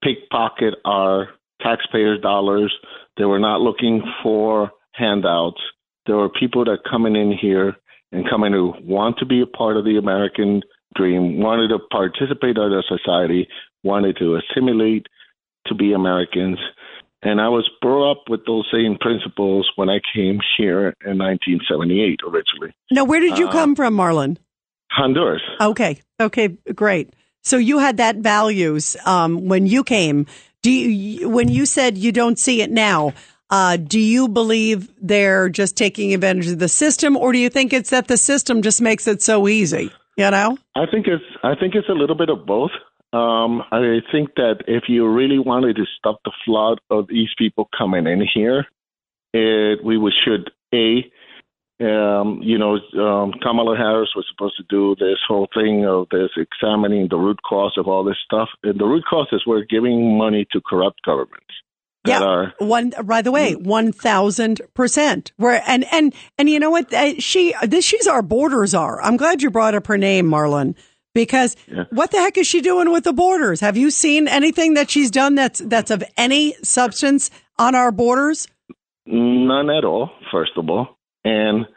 [0.04, 1.30] pickpocket our
[1.62, 2.74] taxpayers' dollars.
[3.18, 5.62] They were not looking for handouts.
[6.06, 7.78] There were people that coming in here
[8.14, 10.62] and coming to want to be a part of the American
[10.96, 13.48] dream, wanted to participate in our society,
[13.84, 15.08] wanted to assimilate
[15.68, 16.60] to be Americans.
[17.24, 22.20] And I was brought up with those same principles when I came here in 1978
[22.28, 22.74] originally.
[22.92, 24.38] Now, where did you Uh, come from, Marlon?
[24.92, 25.42] Honduras.
[25.60, 26.00] Okay.
[26.20, 26.50] Okay.
[26.76, 27.14] Great.
[27.42, 30.28] So you had that values um, when you came.
[30.62, 33.14] Do you, when you said you don't see it now?
[33.50, 37.74] Uh, do you believe they're just taking advantage of the system, or do you think
[37.74, 39.92] it's that the system just makes it so easy?
[40.18, 40.58] You know.
[40.76, 42.72] I think it's I think it's a little bit of both.
[43.14, 47.70] Um, I think that if you really wanted to stop the flood of these people
[47.78, 48.66] coming in here,
[49.34, 51.12] it, we should a
[51.82, 56.30] um, you know, um, Kamala Harris was supposed to do this whole thing of this
[56.38, 58.50] examining the root cause of all this stuff.
[58.64, 61.54] And the root cause is we're giving money to corrupt governments.
[62.06, 62.22] Yeah.
[62.22, 62.94] are One.
[63.04, 65.32] By the way, one thousand percent.
[65.38, 66.94] Where and and and you know what?
[66.94, 69.02] Uh, She this she's our borders are.
[69.02, 70.76] I'm glad you brought up her name, Marlon.
[71.14, 71.56] Because
[71.92, 73.60] what the heck is she doing with the borders?
[73.60, 78.48] Have you seen anything that she's done that's that's of any substance on our borders?
[79.06, 80.98] None at all, first of all.
[81.24, 81.68] And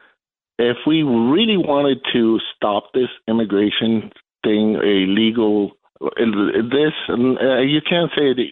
[0.59, 4.11] if we really wanted to stop this immigration
[4.43, 8.49] thing, a legal this, uh, you can't say the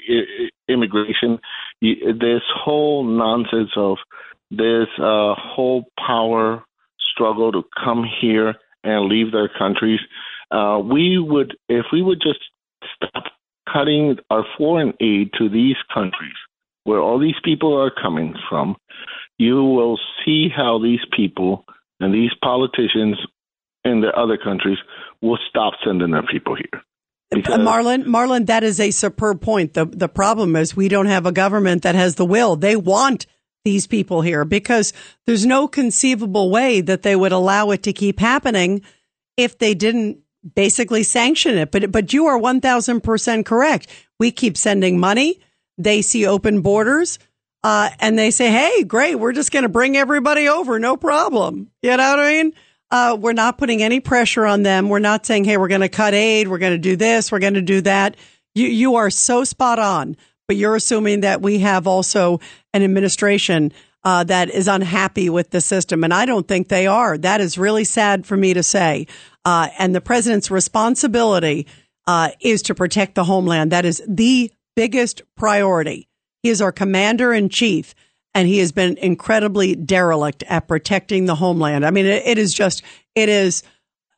[0.68, 1.38] immigration.
[1.80, 3.98] This whole nonsense of
[4.50, 6.62] this uh, whole power
[7.12, 10.00] struggle to come here and leave their countries.
[10.50, 12.40] Uh, we would, if we would just
[12.94, 13.24] stop
[13.70, 16.34] cutting our foreign aid to these countries
[16.84, 18.76] where all these people are coming from,
[19.38, 21.64] you will see how these people
[22.00, 23.16] and these politicians
[23.84, 24.78] in the other countries
[25.22, 26.82] will stop sending their people here.
[27.32, 29.74] Uh, Marlon, Marlon, that is a superb point.
[29.74, 32.56] The the problem is we don't have a government that has the will.
[32.56, 33.26] They want
[33.64, 34.92] these people here because
[35.26, 38.82] there's no conceivable way that they would allow it to keep happening
[39.36, 40.18] if they didn't
[40.54, 41.70] basically sanction it.
[41.70, 43.88] But but you are one thousand percent correct.
[44.18, 45.40] We keep sending money.
[45.78, 47.18] They see open borders.
[47.64, 51.70] Uh, and they say, "Hey, great, we're just going to bring everybody over, no problem."
[51.80, 52.52] You know what I mean?
[52.90, 54.88] Uh, we're not putting any pressure on them.
[54.88, 56.48] We're not saying, "Hey, we're going to cut aid.
[56.48, 57.32] We're going to do this.
[57.32, 58.16] We're going to do that."
[58.54, 60.16] You you are so spot on.
[60.46, 62.40] But you're assuming that we have also
[62.74, 63.72] an administration
[64.04, 67.16] uh, that is unhappy with the system, and I don't think they are.
[67.16, 69.06] That is really sad for me to say.
[69.46, 71.66] Uh, and the president's responsibility
[72.06, 73.72] uh, is to protect the homeland.
[73.72, 76.08] That is the biggest priority.
[76.42, 77.94] He is our commander in chief,
[78.34, 81.86] and he has been incredibly derelict at protecting the homeland.
[81.86, 82.82] I mean, it, it is just,
[83.14, 83.62] it is.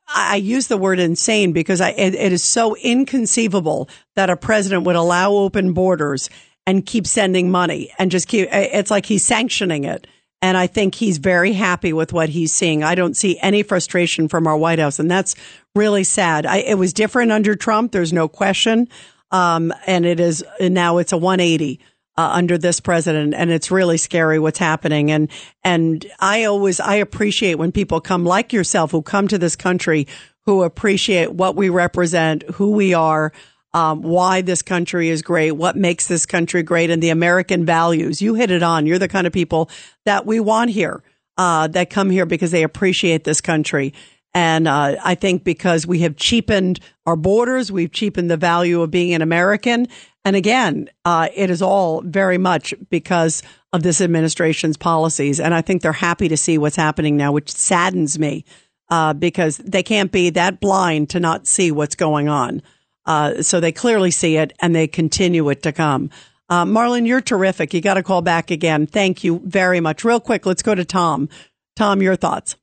[0.09, 4.85] I use the word insane because I, it, it is so inconceivable that a president
[4.85, 6.31] would allow open borders
[6.65, 10.07] and keep sending money and just keep, it's like he's sanctioning it.
[10.43, 12.85] And I think he's very happy with what he's seeing.
[12.85, 14.99] I don't see any frustration from our White House.
[14.99, 15.35] And that's
[15.75, 16.47] really sad.
[16.47, 17.91] I, it was different under Trump.
[17.91, 18.89] There's no question.
[19.33, 21.81] Um, and it is now it's a 180
[22.17, 25.11] uh, under this president, and it's really scary what's happening.
[25.11, 25.31] And
[25.63, 30.07] and I always I appreciate when people come like yourself who come to this country
[30.45, 33.33] who appreciate what we represent, who we are.
[33.75, 38.23] Um, why this country is great, what makes this country great, and the American values.
[38.23, 38.87] You hit it on.
[38.87, 39.69] You're the kind of people
[40.07, 41.03] that we want here,
[41.37, 43.93] uh, that come here because they appreciate this country.
[44.37, 48.91] And uh, I think because we have cheapened our borders, we've cheapened the value of
[48.91, 49.89] being an American.
[50.27, 55.39] And again, uh, it is all very much because of this administration's policies.
[55.39, 58.45] And I think they're happy to see what's happening now, which saddens me
[58.91, 62.61] uh, because they can't be that blind to not see what's going on.
[63.05, 66.11] Uh, so they clearly see it and they continue it to come.
[66.49, 67.73] Uh, Marlon, you're terrific.
[67.73, 68.89] You got to call back again.
[68.89, 70.03] Thank you very much.
[70.03, 71.29] Real quick, let's go to Tom.
[71.77, 72.57] Tom, your thoughts.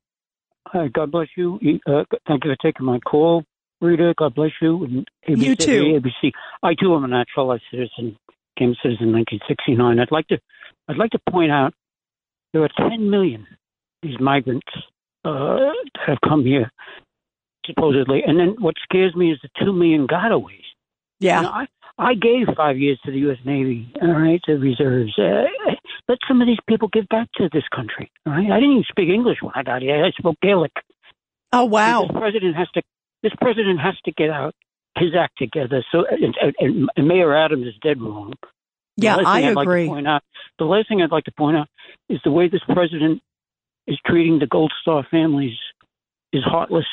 [0.67, 1.59] Hi, God bless you.
[1.87, 3.45] Uh, thank you for taking my call,
[3.83, 4.13] Rita.
[4.17, 4.83] God bless you.
[4.83, 5.83] And ABC, you too.
[6.01, 6.31] ABC.
[6.63, 8.17] I too am a naturalized citizen.
[8.57, 9.99] Came a citizen in 1969.
[9.99, 10.39] I'd like to,
[10.87, 11.73] I'd like to point out
[12.53, 13.47] there are 10 million
[14.01, 14.67] these migrants
[15.25, 16.71] uh, that have come here
[17.65, 20.63] supposedly, and then what scares me is the two million gotaways.
[21.19, 21.37] Yeah.
[21.37, 21.65] You know, I,
[21.97, 23.37] I gave five years to the U.S.
[23.45, 25.17] Navy, all right, to reserves.
[25.17, 25.43] Uh,
[26.09, 28.51] let some of these people give back to this country, all right?
[28.51, 30.03] I didn't even speak English when I got here.
[30.03, 30.73] I spoke Gaelic.
[31.53, 32.01] Oh wow!
[32.07, 32.81] This president has to.
[33.23, 34.53] This president has to get out
[34.97, 35.83] his act together.
[35.91, 38.33] So, and, and, and Mayor Adams is dead wrong.
[38.97, 40.23] The Yeah, last I thing I'd like to point out,
[40.59, 41.67] the last thing I'd like to point out
[42.09, 43.21] is the way this president
[43.87, 45.57] is treating the Gold Star families
[46.31, 46.85] is heartless.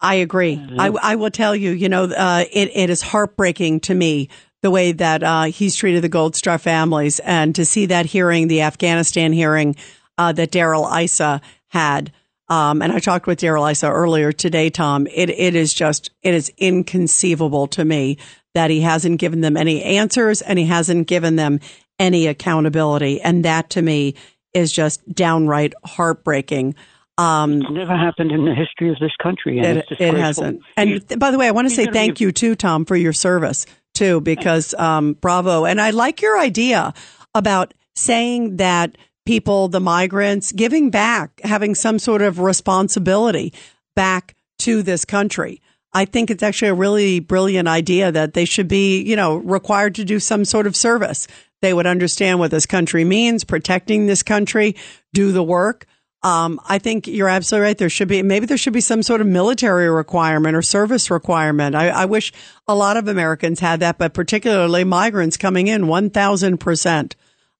[0.00, 0.62] I agree.
[0.78, 4.28] I, I will tell you, you know, uh, it, it is heartbreaking to me
[4.62, 8.48] the way that uh, he's treated the Gold Star families, and to see that hearing,
[8.48, 9.74] the Afghanistan hearing
[10.18, 12.12] uh, that Darrell Issa had.
[12.48, 15.06] Um, and I talked with Darrell Issa earlier today, Tom.
[15.08, 18.18] It it is just it is inconceivable to me
[18.54, 21.60] that he hasn't given them any answers and he hasn't given them
[21.98, 24.14] any accountability, and that to me
[24.54, 26.74] is just downright heartbreaking.
[27.18, 29.58] Um, It's never happened in the history of this country.
[29.58, 30.62] And it, it hasn't.
[30.76, 33.12] And th- by the way, I want to say thank you too, Tom, for your
[33.12, 35.64] service too, because um, bravo.
[35.64, 36.92] And I like your idea
[37.34, 38.96] about saying that
[39.26, 43.52] people, the migrants, giving back, having some sort of responsibility
[43.94, 45.60] back to this country.
[45.92, 49.94] I think it's actually a really brilliant idea that they should be, you know, required
[49.96, 51.26] to do some sort of service.
[51.62, 54.76] They would understand what this country means, protecting this country,
[55.12, 55.86] do the work.
[56.22, 57.78] Um, I think you're absolutely right.
[57.78, 61.74] There should be, maybe there should be some sort of military requirement or service requirement.
[61.74, 62.32] I, I wish
[62.66, 67.12] a lot of Americans had that, but particularly migrants coming in 1000%.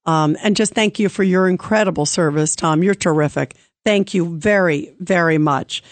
[0.07, 2.83] Um, and just thank you for your incredible service, Tom.
[2.83, 3.55] You're terrific.
[3.85, 5.83] Thank you very, very much.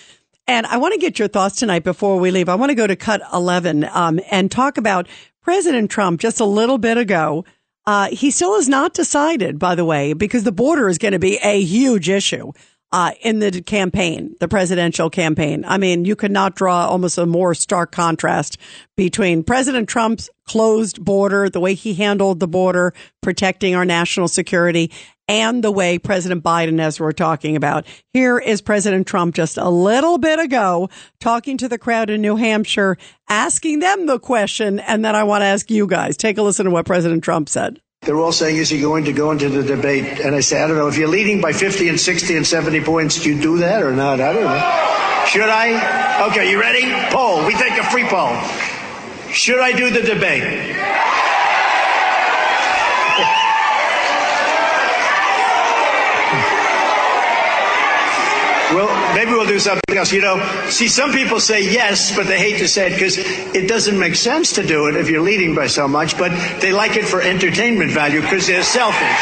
[0.46, 2.48] And I want to get your thoughts tonight before we leave.
[2.48, 5.08] I want to go to cut 11 um, and talk about
[5.42, 7.44] President Trump just a little bit ago.
[7.86, 11.18] Uh, he still has not decided, by the way, because the border is going to
[11.18, 12.52] be a huge issue
[12.94, 15.64] uh, in the campaign, the presidential campaign.
[15.66, 18.56] I mean, you could not draw almost a more stark contrast
[18.96, 24.92] between President Trump's closed border, the way he handled the border, protecting our national security,
[25.26, 27.84] and the way President Biden, as we're talking about.
[28.12, 30.88] Here is President Trump just a little bit ago
[31.18, 32.96] talking to the crowd in New Hampshire,
[33.28, 34.78] asking them the question.
[34.78, 36.16] And then I want to ask you guys.
[36.16, 37.80] Take a listen to what President Trump said.
[38.04, 40.20] They're all saying, is he going to go into the debate?
[40.20, 40.88] And I say, I don't know.
[40.88, 43.92] If you're leading by 50 and 60 and 70 points, do you do that or
[43.92, 44.20] not?
[44.20, 45.24] I don't know.
[45.26, 46.28] Should I?
[46.30, 46.82] Okay, you ready?
[47.10, 47.46] Poll.
[47.46, 48.36] We take a free poll.
[49.32, 50.76] Should I do the debate?
[59.24, 60.12] Maybe we'll do something else.
[60.12, 63.68] You know, see, some people say yes, but they hate to say it because it
[63.68, 66.30] doesn't make sense to do it if you're leading by so much, but
[66.60, 69.18] they like it for entertainment value because they're selfish.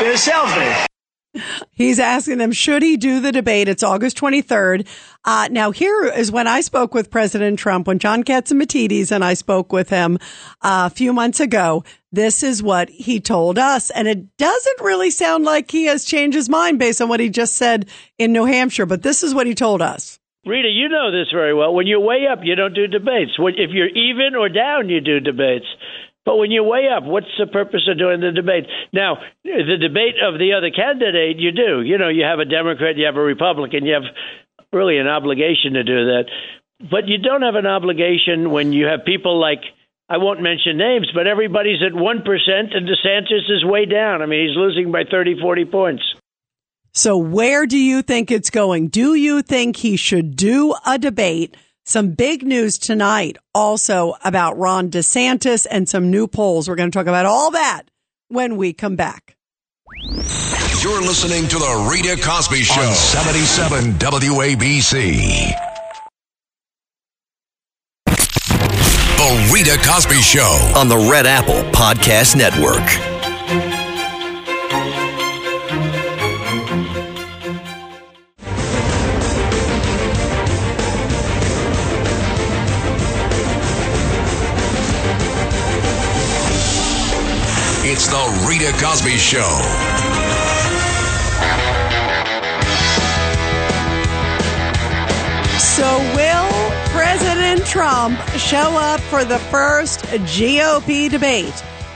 [0.00, 0.91] They're selfish.
[1.74, 3.66] He's asking them, should he do the debate?
[3.66, 4.86] It's August 23rd.
[5.24, 9.32] Uh, now, here is when I spoke with President Trump, when John Matites and I
[9.34, 10.18] spoke with him
[10.60, 11.82] uh, a few months ago.
[12.12, 13.88] This is what he told us.
[13.90, 17.30] And it doesn't really sound like he has changed his mind based on what he
[17.30, 17.88] just said
[18.18, 20.18] in New Hampshire, but this is what he told us.
[20.44, 21.72] Rita, you know this very well.
[21.72, 23.38] When you're way up, you don't do debates.
[23.38, 25.66] When- If you're even or down, you do debates.
[26.24, 28.66] But when you weigh up, what's the purpose of doing the debate?
[28.92, 31.82] Now, the debate of the other candidate, you do.
[31.82, 34.04] You know, you have a Democrat, you have a Republican, you have
[34.72, 36.24] really an obligation to do that.
[36.78, 39.62] But you don't have an obligation when you have people like,
[40.08, 44.22] I won't mention names, but everybody's at 1% and DeSantis is way down.
[44.22, 46.02] I mean, he's losing by 30, 40 points.
[46.92, 48.88] So where do you think it's going?
[48.88, 51.56] Do you think he should do a debate?
[51.84, 56.68] Some big news tonight also about Ron DeSantis and some new polls.
[56.68, 57.82] We're going to talk about all that
[58.28, 59.36] when we come back.
[60.80, 65.52] You're listening to the Rita Cosby Show on 77 WABC.
[68.06, 73.81] The Rita Cosby Show on the Red Apple Podcast Network.
[87.94, 89.42] It's the Rita Cosby Show.
[95.58, 101.52] So will President Trump show up for the first GOP debate?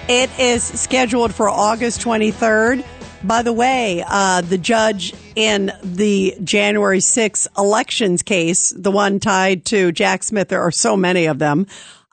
[0.07, 2.85] It is scheduled for August 23rd.
[3.25, 9.65] By the way, uh, the judge in the January 6th elections case, the one tied
[9.67, 11.67] to Jack Smith, there are so many of them.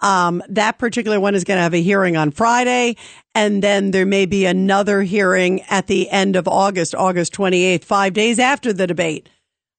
[0.03, 2.97] Um, that particular one is going to have a hearing on Friday.
[3.33, 8.13] And then there may be another hearing at the end of August, August 28th, five
[8.13, 9.29] days after the debate.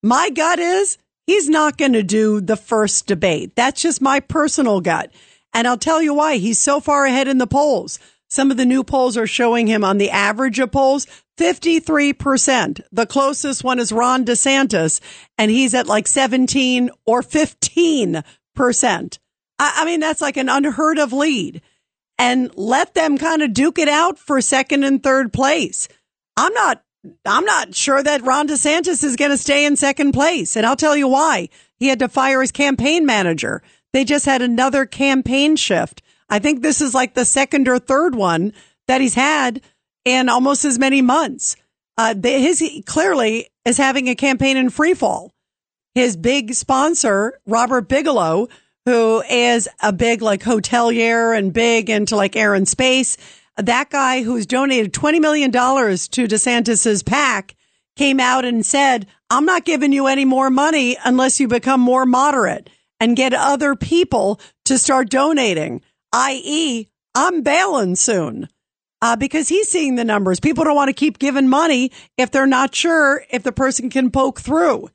[0.03, 0.97] My gut is
[1.27, 3.55] he's not going to do the first debate.
[3.55, 5.13] That's just my personal gut.
[5.53, 6.39] And I'll tell you why.
[6.39, 7.99] He's so far ahead in the polls.
[8.31, 11.07] Some of the new polls are showing him on the average of polls,
[11.39, 12.81] 53%.
[12.91, 15.01] The closest one is Ron DeSantis,
[15.39, 19.19] and he's at like 17 or 15%.
[19.59, 21.63] I, I mean, that's like an unheard of lead.
[22.17, 25.89] And let them kind of duke it out for second and third place.
[26.37, 26.83] I'm not
[27.27, 30.57] I'm not sure that Ron DeSantis is going to stay in second place.
[30.57, 31.49] And I'll tell you why.
[31.79, 33.63] He had to fire his campaign manager.
[33.93, 36.03] They just had another campaign shift.
[36.29, 38.53] I think this is like the second or third one
[38.89, 39.61] that he's had
[40.05, 41.57] in almost as many months.
[41.97, 45.31] Uh, his clearly is having a campaign in free fall.
[45.95, 48.49] His big sponsor, Robert Bigelow,
[48.85, 53.17] who is a big like hotelier and big into like air and space,
[53.57, 57.55] that guy who's donated $20 million to DeSantis's PAC
[57.97, 62.05] came out and said, I'm not giving you any more money unless you become more
[62.05, 62.69] moderate
[63.01, 65.83] and get other people to start donating,
[66.13, 68.49] i.e., I'm bailing soon.
[69.03, 70.41] Uh, because he's seeing the numbers.
[70.41, 74.11] People don't want to keep giving money if they're not sure if the person can
[74.11, 74.89] poke through.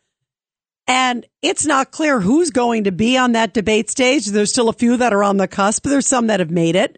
[0.90, 4.26] And it's not clear who's going to be on that debate stage.
[4.26, 5.84] There's still a few that are on the cusp.
[5.84, 6.98] There's some that have made it.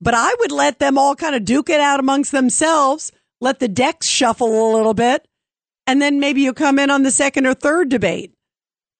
[0.00, 3.68] But I would let them all kind of duke it out amongst themselves, let the
[3.68, 5.28] decks shuffle a little bit,
[5.86, 8.34] and then maybe you come in on the second or third debate.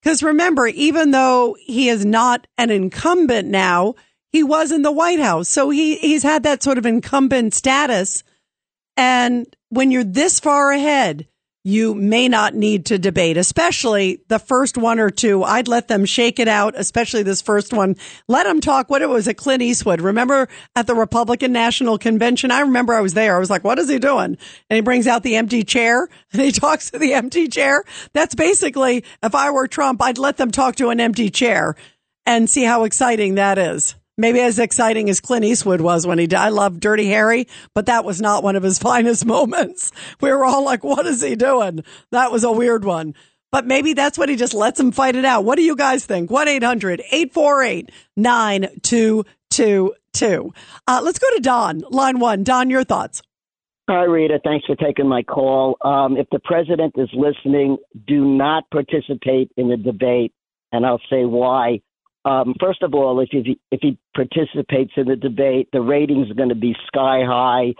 [0.01, 3.95] Because remember, even though he is not an incumbent now,
[4.31, 5.49] he was in the White House.
[5.49, 8.23] So he, he's had that sort of incumbent status.
[8.95, 11.27] And when you're this far ahead,
[11.63, 15.43] you may not need to debate, especially the first one or two.
[15.43, 17.95] I'd let them shake it out, especially this first one.
[18.27, 20.01] Let them talk what it was at Clint Eastwood.
[20.01, 22.49] Remember at the Republican National Convention?
[22.49, 23.35] I remember I was there.
[23.35, 24.37] I was like, what is he doing?
[24.69, 27.83] And he brings out the empty chair and he talks to the empty chair.
[28.13, 31.75] That's basically, if I were Trump, I'd let them talk to an empty chair
[32.25, 33.95] and see how exciting that is.
[34.17, 36.47] Maybe as exciting as Clint Eastwood was when he died.
[36.47, 39.91] I love Dirty Harry, but that was not one of his finest moments.
[40.19, 41.83] We were all like, what is he doing?
[42.11, 43.15] That was a weird one.
[43.51, 45.43] But maybe that's what he just lets him fight it out.
[45.43, 46.31] What do you guys think?
[46.31, 50.53] 1 800 848 9222.
[50.87, 52.43] Uh, Let's go to Don, line one.
[52.43, 53.21] Don, your thoughts.
[53.89, 54.39] Hi, Rita.
[54.41, 55.75] Thanks for taking my call.
[55.81, 57.75] Um, if the president is listening,
[58.07, 60.31] do not participate in the debate,
[60.71, 61.81] and I'll say why.
[62.23, 66.35] Um, first of all, if he, if he participates in the debate, the ratings are
[66.35, 67.73] going to be sky high.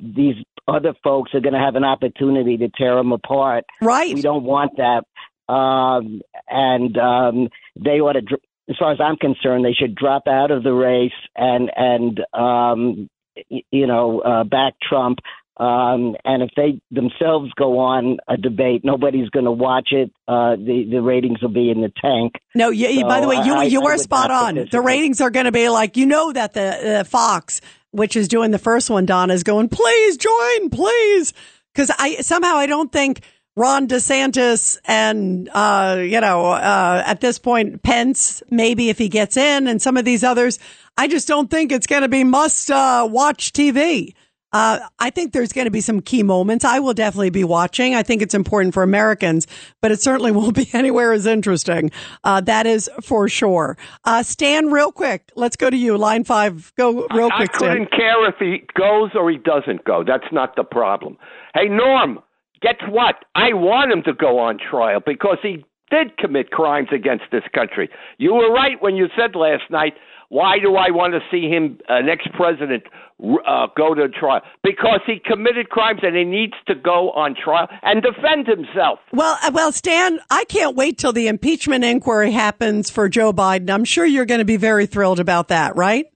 [0.00, 0.34] These
[0.66, 3.64] other folks are going to have an opportunity to tear him apart.
[3.80, 4.14] Right.
[4.14, 5.04] We don't want that.
[5.52, 8.38] um, and um, they ought to.
[8.68, 13.08] As far as I'm concerned, they should drop out of the race and and um,
[13.50, 15.20] y- you know uh, back Trump.
[15.58, 20.12] Um, and if they themselves go on a debate, nobody's going to watch it.
[20.28, 22.34] Uh, the the ratings will be in the tank.
[22.54, 24.54] No, you, you- by the way, you I, you are spot on.
[24.70, 27.60] The ratings are going to be like you know that the uh, Fox,
[27.90, 29.68] which is doing the first one, Donna is going.
[29.68, 31.32] Please join, please,
[31.74, 33.22] because I somehow I don't think
[33.56, 39.36] Ron DeSantis and uh, you know uh, at this point Pence maybe if he gets
[39.36, 40.60] in and some of these others,
[40.96, 44.14] I just don't think it's going to be must uh, watch TV.
[44.52, 46.64] Uh, I think there's going to be some key moments.
[46.64, 47.94] I will definitely be watching.
[47.94, 49.46] I think it's important for Americans,
[49.82, 51.90] but it certainly won't be anywhere as interesting.
[52.24, 53.76] Uh, that is for sure.
[54.04, 55.98] Uh, Stan, real quick, let's go to you.
[55.98, 57.70] Line five, go real I quick, Stan.
[57.70, 60.02] couldn't care if he goes or he doesn't go.
[60.06, 61.18] That's not the problem.
[61.54, 62.20] Hey, Norm,
[62.62, 63.16] guess what?
[63.34, 67.88] I want him to go on trial because he did commit crimes against this country.
[68.18, 69.94] You were right when you said last night,
[70.28, 72.82] why do I want to see him, uh, next president,
[73.20, 74.40] uh, go to trial?
[74.62, 79.00] Because he committed crimes and he needs to go on trial and defend himself.
[79.12, 83.70] Well, uh, well, Stan, I can't wait till the impeachment inquiry happens for Joe Biden.
[83.70, 86.06] I'm sure you're going to be very thrilled about that, right?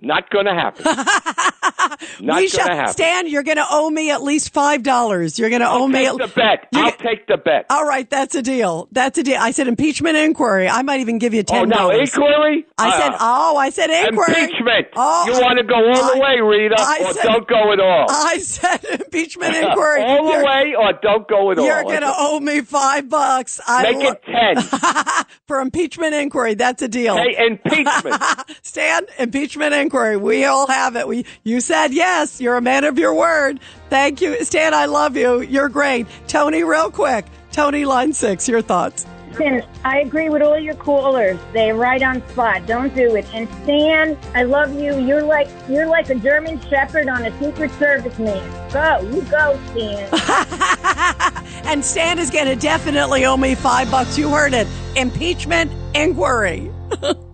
[0.00, 0.84] Not going to happen.
[2.20, 2.92] Not we to happen.
[2.92, 5.38] Stan, you're going to owe me at least five dollars.
[5.38, 6.68] You're going to owe me take the bet.
[6.74, 7.66] I'll take the bet.
[7.70, 8.88] All right, that's a deal.
[8.92, 9.38] That's a deal.
[9.40, 10.68] I said impeachment inquiry.
[10.68, 12.14] I might even give you Oh, ten no, dollars.
[12.14, 12.66] inquiry?
[12.78, 14.42] I said, Uh, oh, I said inquiry.
[14.44, 14.86] Impeachment.
[14.96, 17.80] Oh, you want to go all the way, Rita, I or said- don't go at
[17.80, 18.06] all?
[18.10, 20.02] I said impeachment inquiry.
[20.02, 21.64] all the You're- way, or don't go at all?
[21.66, 23.60] You're going to owe me five bucks.
[23.66, 25.24] I Make it ten.
[25.46, 26.54] for impeachment inquiry.
[26.54, 27.16] That's a deal.
[27.16, 28.22] Hey, impeachment.
[28.62, 30.16] Stan, impeachment inquiry.
[30.16, 31.06] We all have it.
[31.08, 32.40] We, you said yes.
[32.40, 33.60] You're a man of your word.
[33.88, 34.44] Thank you.
[34.44, 35.40] Stan, I love you.
[35.40, 36.06] You're great.
[36.28, 37.24] Tony, real quick.
[37.50, 39.06] Tony, line six, your thoughts.
[39.30, 41.38] Listen, I agree with all your callers.
[41.52, 42.66] They're right on spot.
[42.66, 43.26] Don't do it.
[43.34, 44.98] And Stan, I love you.
[44.98, 48.70] You're like you're like a German Shepherd on a Secret Service man.
[48.70, 51.40] Go, you go, Stan.
[51.66, 54.18] And Stan is going to definitely owe me five bucks.
[54.18, 54.68] You heard it.
[54.96, 56.70] Impeachment inquiry.